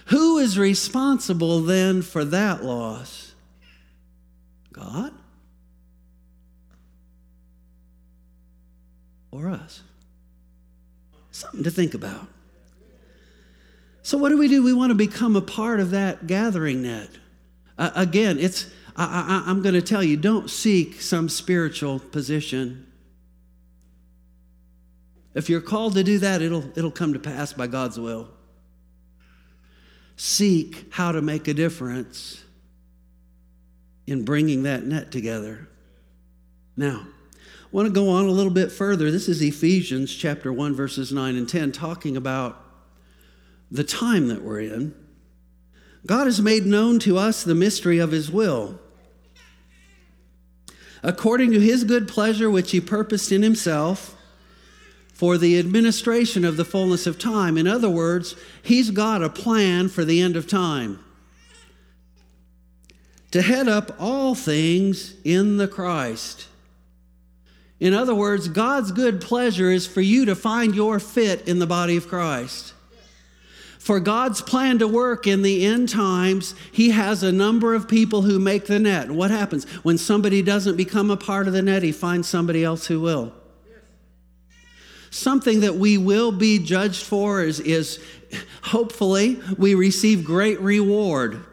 [0.07, 3.33] Who is responsible then for that loss?
[4.71, 5.13] God?
[9.37, 9.83] Or us?
[11.29, 12.27] Something to think about.
[14.01, 14.63] So, what do we do?
[14.63, 17.09] We want to become a part of that gathering net.
[17.77, 22.87] Uh, again, it's, I, I, I'm going to tell you don't seek some spiritual position.
[25.35, 28.29] If you're called to do that, it'll, it'll come to pass by God's will.
[30.15, 32.43] Seek how to make a difference
[34.07, 35.67] in bringing that net together.
[36.75, 37.05] Now,
[37.71, 39.11] want to go on a little bit further.
[39.11, 42.63] This is Ephesians chapter 1 verses 9 and 10 talking about
[43.69, 44.93] the time that we're in,
[46.05, 48.79] God has made known to us the mystery of His will.
[51.03, 54.15] According to His good pleasure, which He purposed in Himself,
[55.13, 57.57] for the administration of the fullness of time.
[57.57, 61.03] In other words, He's got a plan for the end of time.
[63.31, 66.47] To head up all things in the Christ.
[67.79, 71.67] In other words, God's good pleasure is for you to find your fit in the
[71.67, 72.73] body of Christ.
[73.77, 78.23] For God's plan to work in the end times, He has a number of people
[78.23, 79.11] who make the net.
[79.11, 79.65] What happens?
[79.83, 83.33] When somebody doesn't become a part of the net, He finds somebody else who will.
[85.09, 88.03] Something that we will be judged for is, is
[88.61, 91.45] hopefully we receive great reward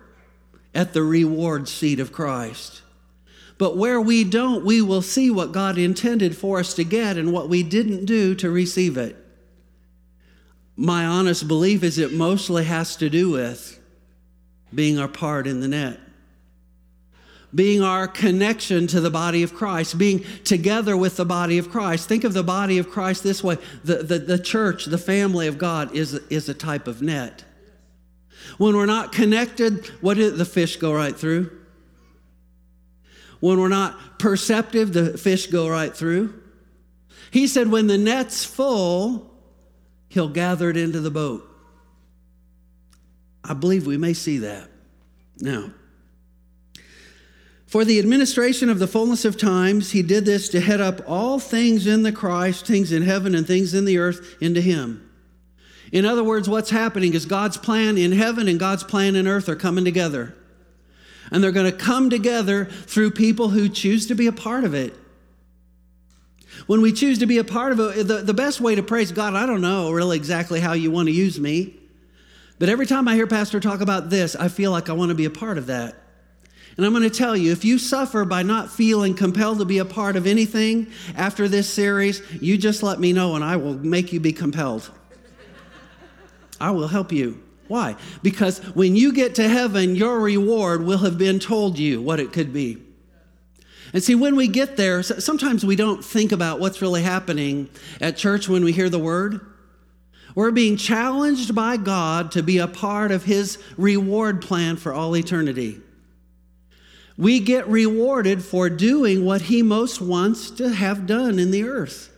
[0.74, 2.82] at the reward seat of Christ.
[3.56, 7.32] But where we don't, we will see what God intended for us to get and
[7.32, 9.24] what we didn't do to receive it
[10.76, 13.80] my honest belief is it mostly has to do with
[14.74, 16.00] being our part in the net,
[17.54, 22.08] being our connection to the body of Christ, being together with the body of Christ.
[22.08, 25.58] Think of the body of Christ this way the, the, the church, the family of
[25.58, 27.44] God, is, is a type of net.
[28.58, 31.50] When we're not connected, what did the fish go right through?
[33.44, 36.32] When we're not perceptive, the fish go right through.
[37.30, 39.30] He said, when the net's full,
[40.08, 41.46] he'll gather it into the boat.
[43.44, 44.70] I believe we may see that.
[45.40, 45.72] Now,
[47.66, 51.38] for the administration of the fullness of times, he did this to head up all
[51.38, 55.06] things in the Christ, things in heaven and things in the earth, into him.
[55.92, 59.50] In other words, what's happening is God's plan in heaven and God's plan in earth
[59.50, 60.34] are coming together.
[61.30, 64.74] And they're going to come together through people who choose to be a part of
[64.74, 64.94] it.
[66.66, 69.12] When we choose to be a part of it, the, the best way to praise
[69.12, 71.76] God, I don't know really exactly how you want to use me.
[72.58, 75.14] But every time I hear Pastor talk about this, I feel like I want to
[75.14, 75.96] be a part of that.
[76.76, 79.78] And I'm going to tell you if you suffer by not feeling compelled to be
[79.78, 83.74] a part of anything after this series, you just let me know and I will
[83.74, 84.90] make you be compelled.
[86.60, 87.42] I will help you.
[87.68, 87.96] Why?
[88.22, 92.32] Because when you get to heaven, your reward will have been told you what it
[92.32, 92.78] could be.
[93.92, 97.68] And see, when we get there, sometimes we don't think about what's really happening
[98.00, 99.40] at church when we hear the word.
[100.34, 105.16] We're being challenged by God to be a part of His reward plan for all
[105.16, 105.80] eternity.
[107.16, 112.10] We get rewarded for doing what He most wants to have done in the earth.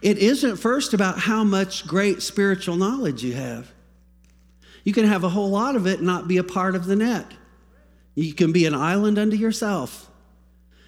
[0.00, 3.72] It isn't first about how much great spiritual knowledge you have.
[4.88, 6.96] You can have a whole lot of it and not be a part of the
[6.96, 7.30] net.
[8.14, 10.08] You can be an island unto yourself.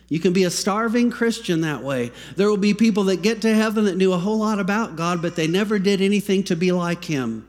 [0.08, 2.10] You can be a starving Christian that way.
[2.34, 5.20] There will be people that get to heaven that knew a whole lot about God,
[5.20, 7.46] but they never did anything to be like Him.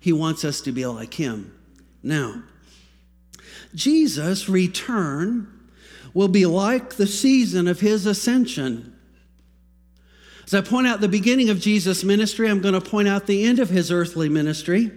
[0.00, 1.56] He wants us to be like Him.
[2.02, 2.42] Now,
[3.76, 5.46] Jesus' return
[6.14, 8.92] will be like the season of His ascension.
[10.46, 13.44] As I point out the beginning of Jesus' ministry, I'm going to point out the
[13.44, 14.90] end of His earthly ministry.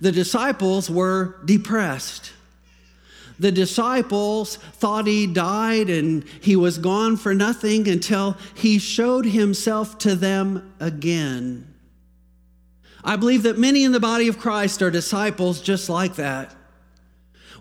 [0.00, 2.32] The disciples were depressed
[3.40, 9.96] the disciples thought he died and he was gone for nothing until he showed himself
[9.96, 11.66] to them again.
[13.02, 16.54] I believe that many in the body of Christ are disciples just like that.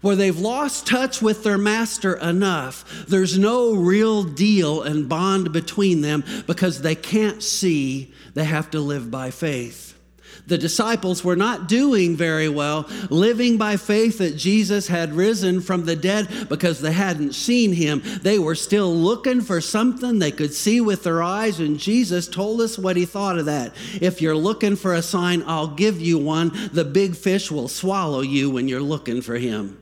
[0.01, 3.05] where they've lost touch with their master enough.
[3.09, 8.79] There's no real deal and bond between them because they can't see they have to
[8.79, 9.98] live by faith.
[10.47, 15.85] The disciples were not doing very well, living by faith that Jesus had risen from
[15.85, 18.01] the dead because they hadn't seen him.
[18.21, 22.61] They were still looking for something they could see with their eyes, and Jesus told
[22.61, 23.75] us what he thought of that.
[24.01, 26.51] If you're looking for a sign, I'll give you one.
[26.73, 29.81] The big fish will swallow you when you're looking for him.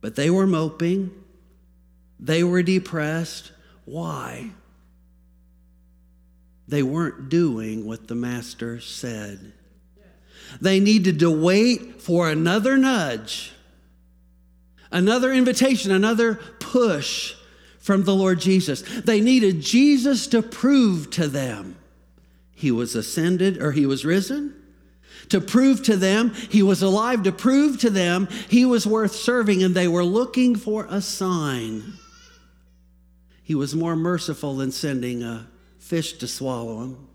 [0.00, 1.10] But they were moping,
[2.20, 3.52] they were depressed.
[3.84, 4.50] Why?
[6.68, 9.52] They weren't doing what the master said.
[10.60, 13.52] They needed to wait for another nudge,
[14.90, 17.34] another invitation, another push
[17.78, 18.82] from the Lord Jesus.
[18.82, 21.76] They needed Jesus to prove to them
[22.52, 24.54] he was ascended or he was risen,
[25.28, 29.62] to prove to them he was alive, to prove to them he was worth serving,
[29.62, 31.94] and they were looking for a sign.
[33.42, 35.46] He was more merciful than sending a
[35.88, 37.08] fish to swallow him.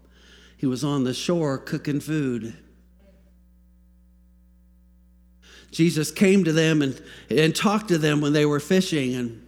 [0.57, 2.55] He was on the shore cooking food.
[5.69, 6.99] Jesus came to them and,
[7.30, 9.47] and talked to them when they were fishing and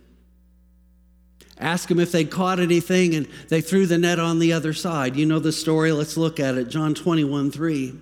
[1.58, 5.16] asked them if they'd caught anything, and they threw the net on the other side.
[5.16, 5.92] You know the story.
[5.92, 6.70] Let's look at it.
[6.70, 7.96] John 21 3.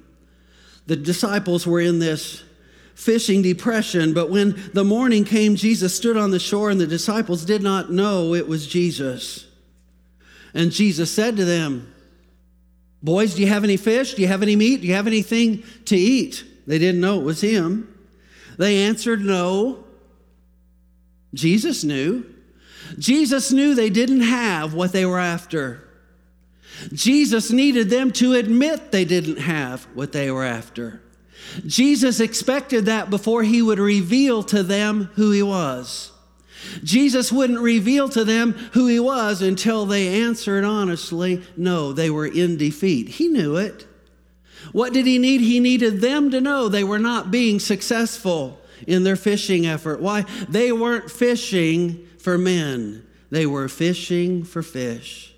[0.88, 2.43] The disciples were in this
[2.95, 7.45] fishing depression, but when the morning came, Jesus stood on the shore, and the disciples
[7.45, 9.47] did not know it was Jesus.
[10.54, 11.93] And Jesus said to them,
[13.01, 14.14] Boys, do you have any fish?
[14.14, 14.82] Do you have any meat?
[14.82, 16.45] Do you have anything to eat?
[16.66, 17.93] They didn't know it was him.
[18.58, 19.84] They answered no.
[21.34, 22.26] Jesus knew.
[22.97, 25.84] Jesus knew they didn't have what they were after.
[26.93, 31.01] Jesus needed them to admit they didn't have what they were after.
[31.66, 36.12] Jesus expected that before he would reveal to them who he was.
[36.84, 42.28] Jesus wouldn't reveal to them who he was until they answered honestly, no, they were
[42.28, 43.09] in defeat.
[43.09, 43.88] He knew it.
[44.72, 45.41] What did he need?
[45.41, 50.01] He needed them to know they were not being successful in their fishing effort.
[50.01, 50.22] Why?
[50.47, 55.32] They weren't fishing for men, they were fishing for fish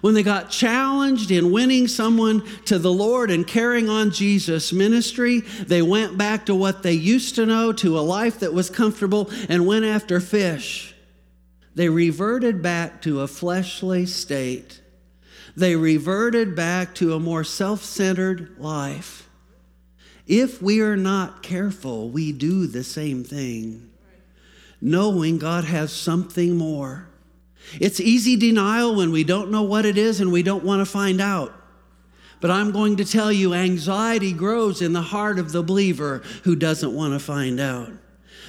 [0.00, 5.40] when they got challenged in winning someone to the Lord and carrying on Jesus' ministry,
[5.40, 9.30] they went back to what they used to know, to a life that was comfortable,
[9.48, 10.94] and went after fish.
[11.74, 14.80] They reverted back to a fleshly state.
[15.56, 19.28] They reverted back to a more self centered life.
[20.26, 23.90] If we are not careful, we do the same thing,
[24.80, 27.09] knowing God has something more.
[27.80, 30.90] It's easy denial when we don't know what it is and we don't want to
[30.90, 31.54] find out.
[32.40, 36.56] But I'm going to tell you, anxiety grows in the heart of the believer who
[36.56, 37.92] doesn't want to find out.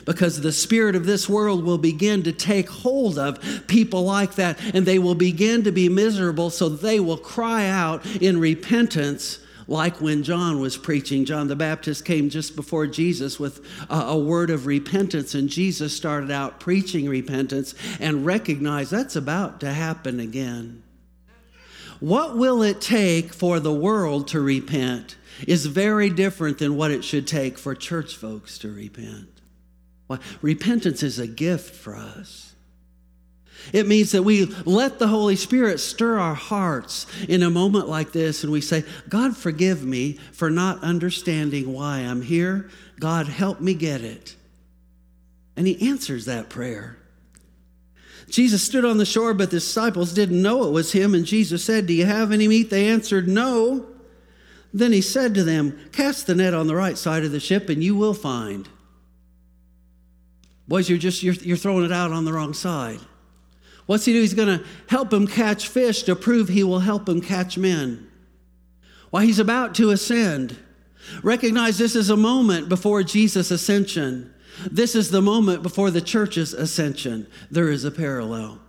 [0.05, 4.59] Because the spirit of this world will begin to take hold of people like that,
[4.73, 9.39] and they will begin to be miserable, so they will cry out in repentance
[9.71, 11.23] like when John was preaching.
[11.23, 15.95] John the Baptist came just before Jesus with a, a, word of repentance, and Jesus
[15.95, 20.83] started out preaching repentance and recognized that's about to happen again.
[22.01, 25.15] What will it take for the world to repent
[25.47, 29.29] is very different than what it should take for church folks to repent.
[30.07, 32.50] Well, repentance is a gift for us.
[33.73, 38.11] It means that we let the Holy Spirit stir our hearts in a moment like
[38.11, 42.69] this and we say, God, forgive me for not understanding why I'm here.
[42.99, 44.35] God, help me get it.
[45.55, 46.97] And He answers that prayer.
[48.29, 51.13] Jesus stood on the shore, but the disciples didn't know it was Him.
[51.13, 52.69] And Jesus said, Do you have any meat?
[52.69, 53.87] They answered, No.
[54.73, 57.69] Then He said to them, Cast the net on the right side of the ship
[57.69, 58.69] and you will find.
[60.67, 62.99] Boys, you're just you're, you're throwing it out on the wrong side.
[63.91, 64.21] What's he do?
[64.21, 68.09] He's going to help him catch fish to prove he will help him catch men.
[69.09, 70.57] While he's about to ascend,
[71.21, 74.33] recognize this is a moment before Jesus' ascension.
[74.65, 77.27] This is the moment before the church's ascension.
[77.49, 78.61] There is a parallel.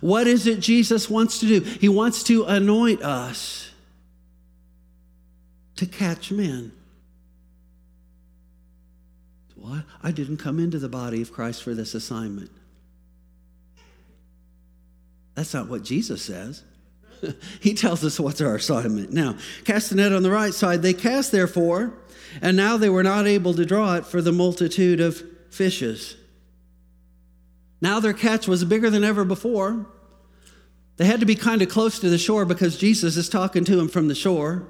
[0.00, 1.60] What is it Jesus wants to do?
[1.60, 3.70] He wants to anoint us
[5.76, 6.72] to catch men.
[9.54, 9.84] What?
[10.02, 12.50] I didn't come into the body of Christ for this assignment.
[15.38, 16.64] That's not what Jesus says.
[17.60, 19.12] he tells us what's our assignment.
[19.12, 20.82] Now, cast the net on the right side.
[20.82, 21.94] They cast, therefore,
[22.42, 26.16] and now they were not able to draw it for the multitude of fishes.
[27.80, 29.86] Now their catch was bigger than ever before.
[30.96, 33.76] They had to be kind of close to the shore because Jesus is talking to
[33.76, 34.66] them from the shore.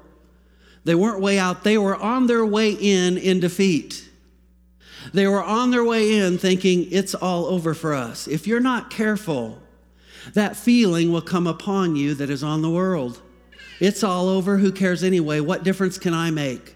[0.83, 4.07] They weren't way out, they were on their way in in defeat.
[5.15, 8.27] They were on their way in thinking it's all over for us.
[8.27, 9.63] If you're not careful,
[10.33, 13.21] that feeling will come upon you that is on the world.
[13.79, 14.57] It's all over.
[14.57, 15.39] Who cares anyway?
[15.39, 16.75] What difference can I make?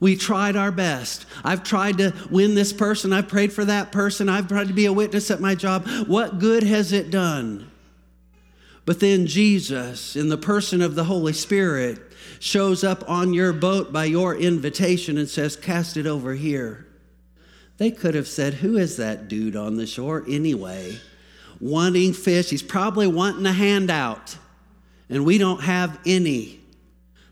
[0.00, 1.26] We tried our best.
[1.44, 3.12] I've tried to win this person.
[3.12, 4.28] I've prayed for that person.
[4.28, 5.88] I've tried to be a witness at my job.
[6.06, 7.70] What good has it done?
[8.86, 11.98] But then Jesus, in the person of the Holy Spirit,
[12.38, 16.86] shows up on your boat by your invitation and says, Cast it over here.
[17.78, 20.98] They could have said, Who is that dude on the shore anyway?
[21.64, 22.50] Wanting fish.
[22.50, 24.36] He's probably wanting a handout,
[25.08, 26.60] and we don't have any.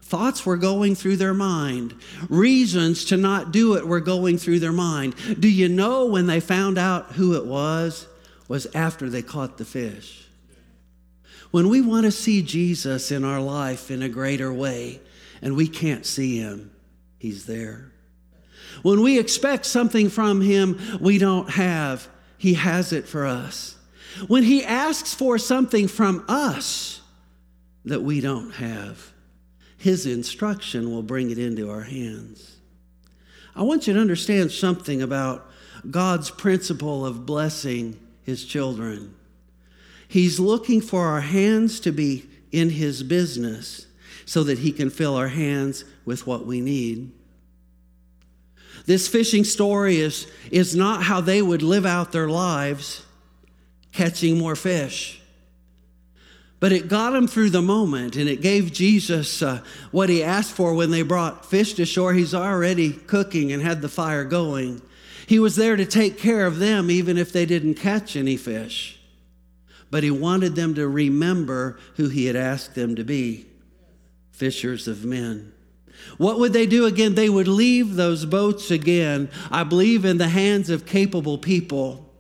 [0.00, 1.94] Thoughts were going through their mind.
[2.30, 5.16] Reasons to not do it were going through their mind.
[5.38, 8.06] Do you know when they found out who it was?
[8.48, 10.26] Was after they caught the fish.
[11.50, 15.02] When we want to see Jesus in our life in a greater way
[15.42, 16.70] and we can't see him,
[17.18, 17.92] he's there.
[18.80, 22.08] When we expect something from him we don't have,
[22.38, 23.76] he has it for us.
[24.26, 27.00] When he asks for something from us
[27.84, 29.12] that we don't have,
[29.78, 32.56] his instruction will bring it into our hands.
[33.54, 35.50] I want you to understand something about
[35.90, 39.14] God's principle of blessing His children.
[40.08, 43.86] He's looking for our hands to be in His business
[44.24, 47.10] so that He can fill our hands with what we need.
[48.86, 53.04] This fishing story is, is not how they would live out their lives
[53.92, 55.20] catching more fish.
[56.62, 60.52] But it got him through the moment, and it gave Jesus uh, what he asked
[60.52, 62.12] for when they brought fish to shore.
[62.12, 64.80] He's already cooking and had the fire going.
[65.26, 69.00] He was there to take care of them, even if they didn't catch any fish.
[69.90, 73.46] But he wanted them to remember who he had asked them to be
[74.30, 75.52] fishers of men.
[76.16, 77.16] What would they do again?
[77.16, 82.11] They would leave those boats again, I believe, in the hands of capable people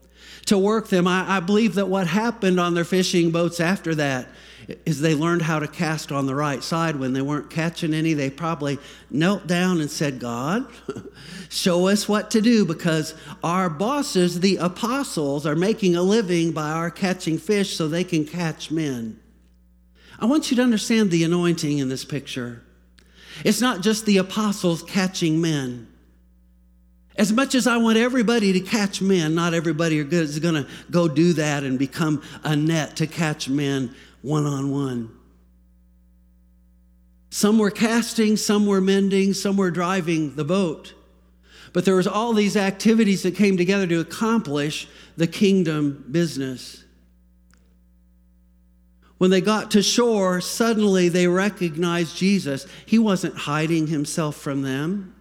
[0.46, 1.06] to work them.
[1.06, 4.28] I, I, believe that what happened on their fishing boats after that
[4.86, 6.96] is they learned how to cast on the right side.
[6.96, 8.78] When they weren't catching any, they probably
[9.10, 10.66] knelt down and said, God,
[11.48, 16.70] show us what to do because our bosses, the apostles, are making a living by
[16.70, 19.20] our catching fish so they can catch men.
[20.18, 22.62] I want you to understand the anointing in this picture.
[23.44, 25.91] It's not just the apostles catching men.
[27.16, 31.08] As much as I want everybody to catch men, not everybody is going to go
[31.08, 35.10] do that and become a net to catch men one on one.
[37.30, 40.94] Some were casting, some were mending, some were driving the boat.
[41.72, 46.84] But there was all these activities that came together to accomplish the kingdom business.
[49.18, 52.66] When they got to shore, suddenly they recognized Jesus.
[52.84, 55.14] He wasn't hiding himself from them.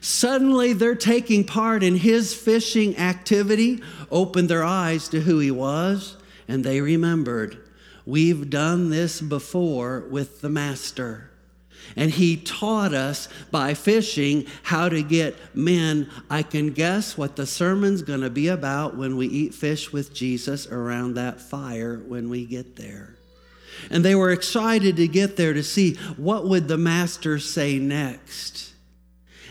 [0.00, 6.16] Suddenly, they're taking part in his fishing activity, opened their eyes to who he was,
[6.46, 7.58] and they remembered
[8.06, 11.30] we've done this before with the master.
[11.96, 16.10] And he taught us by fishing how to get men.
[16.28, 20.14] I can guess what the sermon's going to be about when we eat fish with
[20.14, 23.16] Jesus around that fire when we get there.
[23.90, 28.73] And they were excited to get there to see what would the master say next.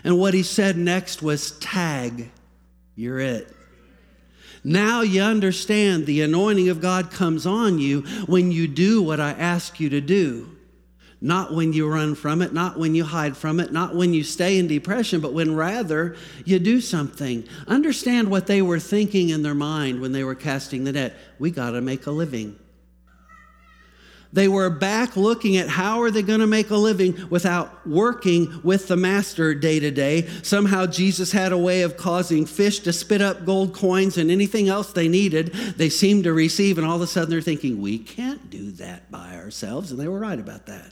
[0.03, 2.29] And what he said next was, Tag,
[2.95, 3.53] you're it.
[4.63, 9.31] Now you understand the anointing of God comes on you when you do what I
[9.31, 10.49] ask you to do.
[11.19, 14.23] Not when you run from it, not when you hide from it, not when you
[14.23, 17.47] stay in depression, but when rather you do something.
[17.65, 21.13] Understand what they were thinking in their mind when they were casting the net.
[21.39, 22.59] We got to make a living.
[24.33, 28.61] They were back looking at how are they going to make a living without working
[28.63, 30.27] with the master day to day.
[30.41, 34.69] Somehow Jesus had a way of causing fish to spit up gold coins and anything
[34.69, 36.79] else they needed, they seemed to receive.
[36.79, 39.91] And all of a sudden they're thinking, we can't do that by ourselves.
[39.91, 40.91] And they were right about that.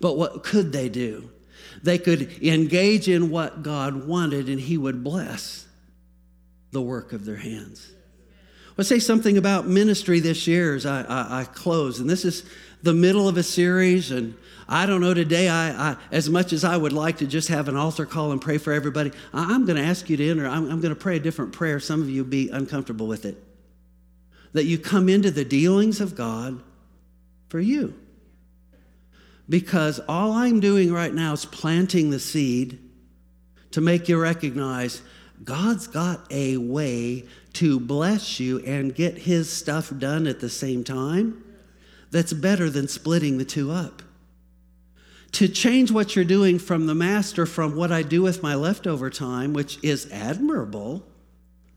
[0.00, 1.32] But what could they do?
[1.82, 5.66] They could engage in what God wanted and He would bless
[6.70, 7.90] the work of their hands.
[8.76, 12.00] Let's say something about ministry this year as I, I, I, close.
[12.00, 12.44] And this is
[12.82, 14.10] the middle of a series.
[14.10, 14.34] And
[14.68, 17.68] I don't know today, I, I, as much as I would like to just have
[17.68, 20.46] an altar call and pray for everybody, I, am going to ask you to enter.
[20.46, 21.80] I'm, I'm going to pray a different prayer.
[21.80, 23.42] Some of you be uncomfortable with it.
[24.52, 26.62] That you come into the dealings of God
[27.48, 27.94] for you.
[29.48, 32.78] Because all I'm doing right now is planting the seed
[33.72, 35.02] to make you recognize
[35.42, 40.84] God's got a way to bless you and get his stuff done at the same
[40.84, 41.42] time
[42.10, 44.02] that's better than splitting the two up.
[45.32, 49.10] to change what you're doing from the master from what I do with my leftover
[49.10, 51.06] time, which is admirable.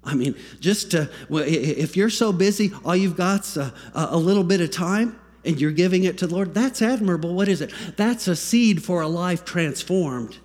[0.04, 4.60] I mean, just to, if you're so busy, all you've got's a, a little bit
[4.60, 7.34] of time and you're giving it to the Lord, that's admirable.
[7.34, 7.72] What is it?
[7.96, 10.40] That's a seed for a life transformed.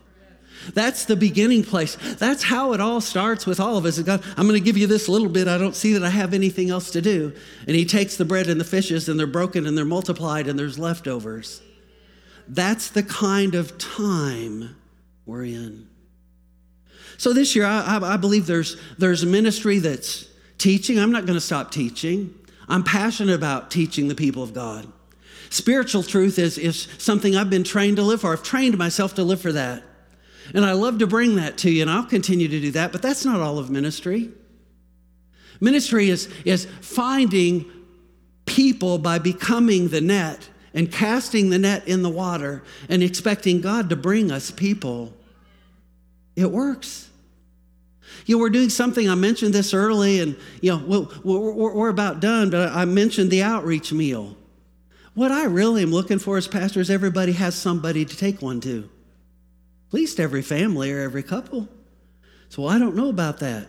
[0.75, 1.97] That's the beginning place.
[2.17, 3.99] That's how it all starts with all of us.
[4.01, 5.49] God, I'm going to give you this little bit.
[5.49, 7.33] I don't see that I have anything else to do.
[7.67, 10.59] And He takes the bread and the fishes, and they're broken and they're multiplied, and
[10.59, 11.63] there's leftovers.
[12.49, 14.77] That's the kind of time
[15.27, 15.89] we're in.
[17.19, 20.99] So this year, I, I believe there's, there's a ministry that's teaching.
[20.99, 22.35] I'm not going to stop teaching.
[22.69, 24.91] I'm passionate about teaching the people of God.
[25.51, 28.33] Spiritual truth is, is something I've been trained to live for.
[28.33, 29.83] I've trained myself to live for that.
[30.55, 33.03] And I love to bring that to you, and I'll continue to do that, but
[33.03, 34.31] that's not all of ministry.
[35.61, 37.71] Ministry is, is finding
[38.47, 43.91] people by becoming the net and casting the net in the water and expecting God
[43.91, 45.13] to bring us people,
[46.37, 47.11] it works.
[48.27, 51.89] You know, we're doing something, I mentioned this early, and, you know, we're, we're, we're
[51.89, 54.37] about done, but I mentioned the outreach meal.
[55.15, 58.61] What I really am looking for as pastor is everybody has somebody to take one
[58.61, 58.89] to.
[59.89, 61.69] At least every family or every couple.
[62.49, 63.67] So I don't know about that.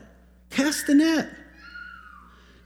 [0.50, 1.30] Cast the net.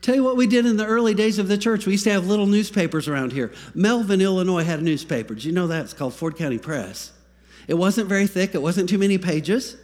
[0.00, 1.86] Tell you what we did in the early days of the church.
[1.86, 3.52] We used to have little newspapers around here.
[3.74, 5.34] Melvin, Illinois had a newspaper.
[5.34, 5.84] Did you know that?
[5.84, 7.12] It's called Ford County Press.
[7.68, 9.76] It wasn't very thick, it wasn't too many pages.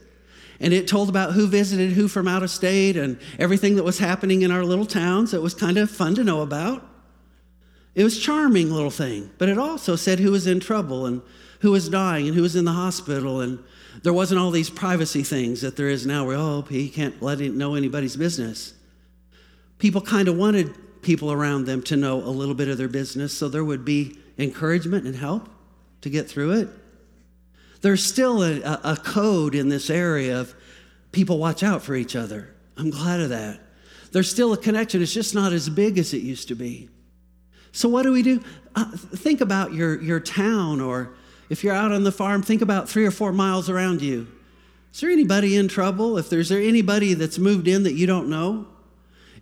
[0.61, 3.99] And it told about who visited who from out of state and everything that was
[3.99, 5.33] happening in our little towns.
[5.33, 6.87] It was kind of fun to know about.
[7.95, 11.23] It was charming little thing, but it also said who was in trouble and
[11.61, 13.63] who was dying and who was in the hospital and
[14.03, 17.41] there wasn't all these privacy things that there is now where oh he can't let
[17.41, 18.75] it know anybody's business
[19.79, 23.37] people kind of wanted people around them to know a little bit of their business
[23.37, 25.49] so there would be encouragement and help
[26.03, 26.69] to get through it.
[27.81, 30.55] There's still a, a, code in this area of
[31.13, 32.55] people watch out for each other.
[32.77, 33.59] I'm glad of that.
[34.13, 36.91] There's still a connection, it's just not as big as it used to be.
[37.73, 38.43] So, what do we do?
[38.75, 41.15] Uh, think about your, your town, or
[41.51, 44.29] if you're out on the farm, think about three or four miles around you.
[44.95, 46.17] Is there anybody in trouble?
[46.17, 48.67] If there's there anybody that's moved in that you don't know?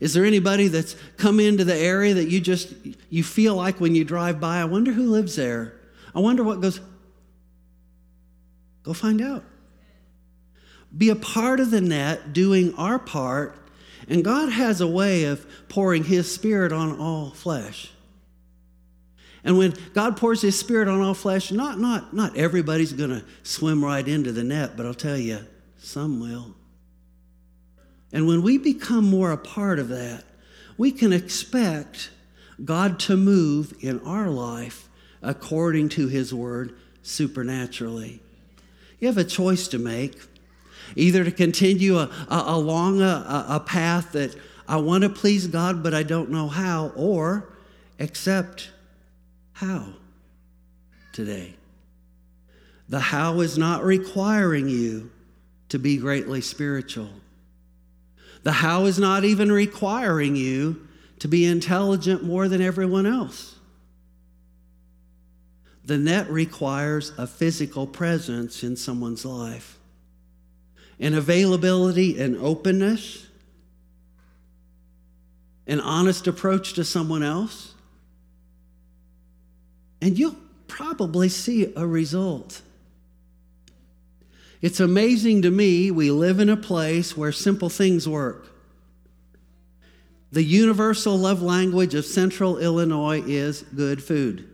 [0.01, 2.73] Is there anybody that's come into the area that you just
[3.11, 5.75] you feel like when you drive by, I wonder who lives there?
[6.15, 6.81] I wonder what goes
[8.85, 9.45] Go find out.
[10.97, 13.55] Be a part of the net, doing our part,
[14.09, 17.91] and God has a way of pouring his spirit on all flesh.
[19.45, 23.25] And when God pours his spirit on all flesh, not not not everybody's going to
[23.43, 25.47] swim right into the net, but I'll tell you,
[25.79, 26.55] some will.
[28.13, 30.25] And when we become more a part of that,
[30.77, 32.11] we can expect
[32.65, 34.89] God to move in our life
[35.23, 38.21] according to His Word supernaturally.
[38.99, 40.17] You have a choice to make
[40.97, 44.35] either to continue a, a, along a, a path that
[44.67, 47.49] I want to please God, but I don't know how, or
[47.99, 48.71] accept
[49.59, 49.85] how
[51.13, 51.53] today.
[52.89, 55.11] The how is not requiring you
[55.71, 57.11] to be greatly spiritual.
[58.45, 60.87] The how is not even requiring you
[61.19, 63.57] to be intelligent more than everyone else.
[65.85, 69.77] The net requires a physical presence in someone's life,
[71.01, 73.27] an availability and openness,
[75.67, 77.75] an honest approach to someone else,
[80.01, 80.37] and you'll
[80.67, 82.63] probably see a result.
[84.61, 88.47] It's amazing to me we live in a place where simple things work.
[90.31, 94.49] The universal love language of central Illinois is good food.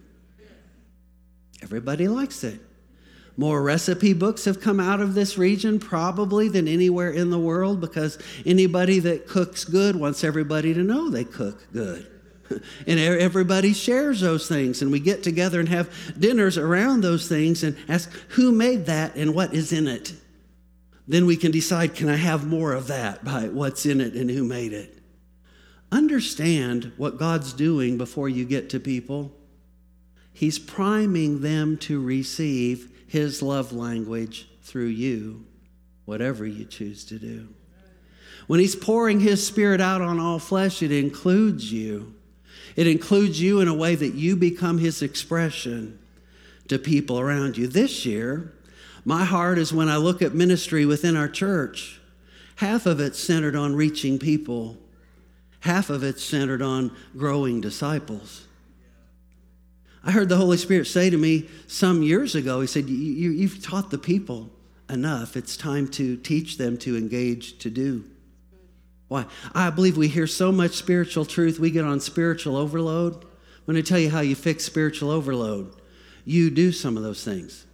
[1.62, 2.60] Everybody likes it.
[3.36, 7.80] More recipe books have come out of this region probably than anywhere in the world
[7.80, 12.06] because anybody that cooks good wants everybody to know they cook good.
[12.86, 14.82] and everybody shares those things.
[14.82, 19.16] And we get together and have dinners around those things and ask who made that
[19.16, 20.14] and what is in it?
[21.06, 24.30] Then we can decide can i have more of that by what's in it and
[24.30, 24.98] who made it?
[25.92, 29.32] Understand what god's doing before you get to people.
[30.32, 35.46] He's priming them to receive his love language through you
[36.04, 37.48] whatever you choose to do.
[38.46, 42.14] When he's pouring his spirit out on all flesh it includes you
[42.76, 45.98] it includes you in a way that you become His expression
[46.68, 47.66] to people around you.
[47.66, 48.52] This year,
[49.04, 52.00] my heart is when I look at ministry within our church,
[52.56, 54.78] half of it's centered on reaching people,
[55.60, 58.46] half of it's centered on growing disciples.
[60.02, 63.62] I heard the Holy Spirit say to me some years ago, He said, you, have
[63.62, 64.50] taught the people
[64.90, 65.36] enough.
[65.36, 68.04] It's time to teach them to engage to do.
[69.08, 69.26] Why?
[69.54, 73.14] I believe we hear so much spiritual truth, we get on spiritual overload.
[73.14, 75.74] I'm going to tell you how you fix spiritual overload.
[76.24, 77.66] You do some of those things.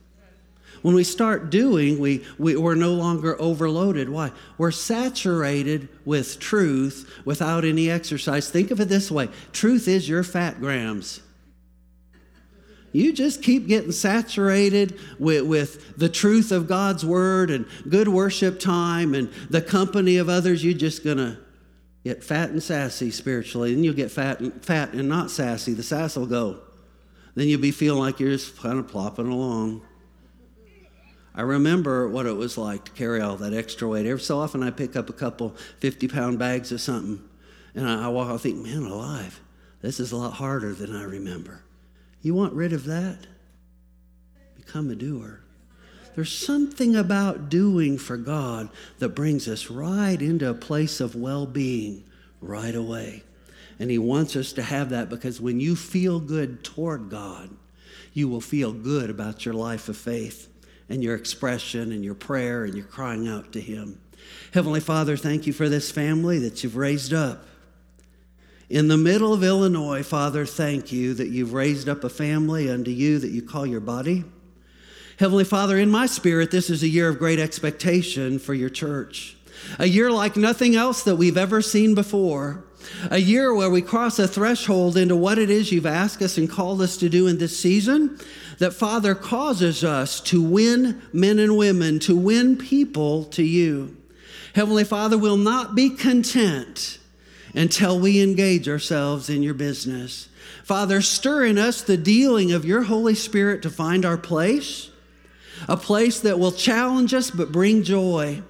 [0.82, 4.08] When we start doing, we, we, we're no longer overloaded.
[4.08, 4.32] Why?
[4.56, 8.48] We're saturated with truth without any exercise.
[8.48, 11.20] Think of it this way truth is your fat grams.
[12.92, 18.58] You just keep getting saturated with, with the truth of God's word and good worship
[18.58, 20.64] time and the company of others.
[20.64, 21.38] You're just going to
[22.04, 23.74] get fat and sassy spiritually.
[23.74, 25.72] Then you'll get fat and, fat and not sassy.
[25.72, 26.60] The sass will go.
[27.34, 29.82] Then you'll be feeling like you're just kind of plopping along.
[31.32, 34.04] I remember what it was like to carry all that extra weight.
[34.04, 37.22] Every so often I pick up a couple 50 pound bags of something
[37.74, 39.40] and I, I walk, I think, man alive,
[39.80, 41.62] this is a lot harder than I remember.
[42.22, 43.26] You want rid of that?
[44.56, 45.40] Become a doer.
[46.14, 48.68] There's something about doing for God
[48.98, 52.04] that brings us right into a place of well being
[52.40, 53.22] right away.
[53.78, 57.50] And He wants us to have that because when you feel good toward God,
[58.12, 60.48] you will feel good about your life of faith
[60.88, 64.00] and your expression and your prayer and your crying out to Him.
[64.52, 67.46] Heavenly Father, thank you for this family that you've raised up.
[68.70, 72.92] In the middle of Illinois, Father, thank you that you've raised up a family unto
[72.92, 74.22] you that you call your body.
[75.18, 79.36] Heavenly Father, in my spirit, this is a year of great expectation for your church.
[79.80, 82.62] A year like nothing else that we've ever seen before.
[83.10, 86.48] A year where we cross a threshold into what it is you've asked us and
[86.48, 88.20] called us to do in this season.
[88.58, 93.96] That Father causes us to win men and women, to win people to you.
[94.54, 96.99] Heavenly Father, will not be content
[97.54, 100.28] until we engage ourselves in your business.
[100.64, 104.90] Father, stir in us the dealing of your Holy Spirit to find our place,
[105.68, 108.42] a place that will challenge us but bring joy,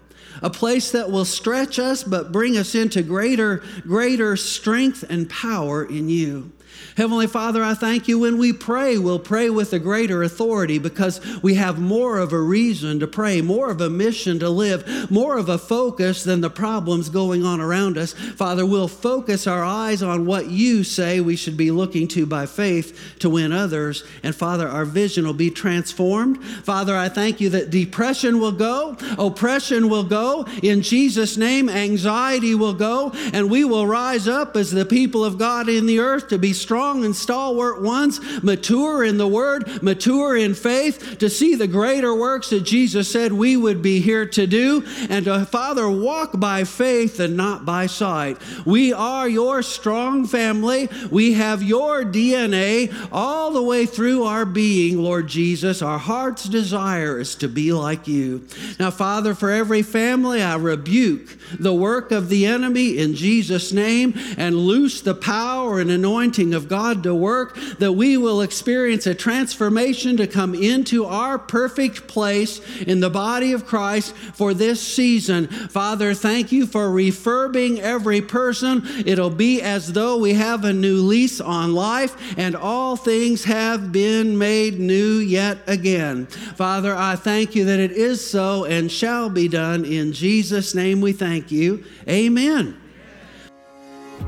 [0.43, 5.85] a place that will stretch us but bring us into greater, greater strength and power
[5.85, 6.53] in you.
[7.01, 11.19] Heavenly Father, I thank you when we pray, we'll pray with a greater authority because
[11.43, 15.39] we have more of a reason to pray, more of a mission to live, more
[15.39, 18.13] of a focus than the problems going on around us.
[18.13, 22.45] Father, we'll focus our eyes on what you say we should be looking to by
[22.45, 24.05] faith to win others.
[24.23, 26.45] And Father, our vision will be transformed.
[26.45, 30.45] Father, I thank you that depression will go, oppression will go.
[30.63, 35.39] In Jesus' name, anxiety will go, and we will rise up as the people of
[35.39, 39.81] God in the earth to be strong strong and stalwart ones, mature in the word,
[39.81, 44.27] mature in faith, to see the greater works that Jesus said we would be here
[44.27, 48.39] to do, and to, Father, walk by faith and not by sight.
[48.67, 50.89] We are your strong family.
[51.13, 55.83] We have your DNA all the way through our being, Lord Jesus.
[55.83, 58.49] Our heart's desire is to be like you.
[58.81, 64.15] Now, Father, for every family, I rebuke the work of the enemy in Jesus' name
[64.37, 69.15] and loose the power and anointing of God to work, that we will experience a
[69.15, 75.47] transformation to come into our perfect place in the body of Christ for this season.
[75.47, 78.83] Father, thank you for refurbing every person.
[79.05, 83.93] It'll be as though we have a new lease on life and all things have
[83.93, 86.25] been made new yet again.
[86.27, 89.85] Father, I thank you that it is so and shall be done.
[89.85, 91.85] In Jesus' name we thank you.
[92.09, 92.80] Amen.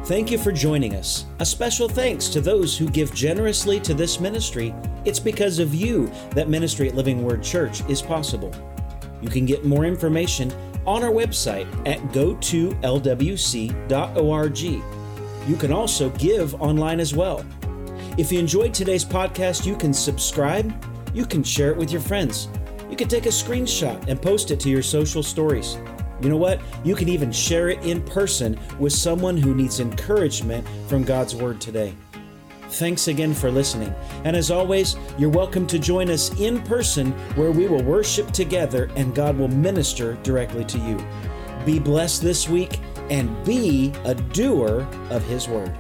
[0.04, 1.26] Thank you for joining us.
[1.38, 4.74] A special thanks to those who give generously to this ministry.
[5.04, 8.52] It's because of you that ministry at Living Word Church is possible.
[9.20, 10.52] You can get more information
[10.86, 14.58] on our website at go2lwc.org.
[15.48, 17.44] You can also give online as well.
[18.18, 20.72] If you enjoyed today's podcast, you can subscribe,
[21.14, 22.48] you can share it with your friends,
[22.90, 25.78] you can take a screenshot and post it to your social stories.
[26.22, 26.60] You know what?
[26.84, 31.60] You can even share it in person with someone who needs encouragement from God's Word
[31.60, 31.94] today.
[32.68, 33.92] Thanks again for listening.
[34.22, 38.88] And as always, you're welcome to join us in person where we will worship together
[38.94, 41.04] and God will minister directly to you.
[41.66, 42.78] Be blessed this week
[43.10, 45.76] and be a doer of His Word.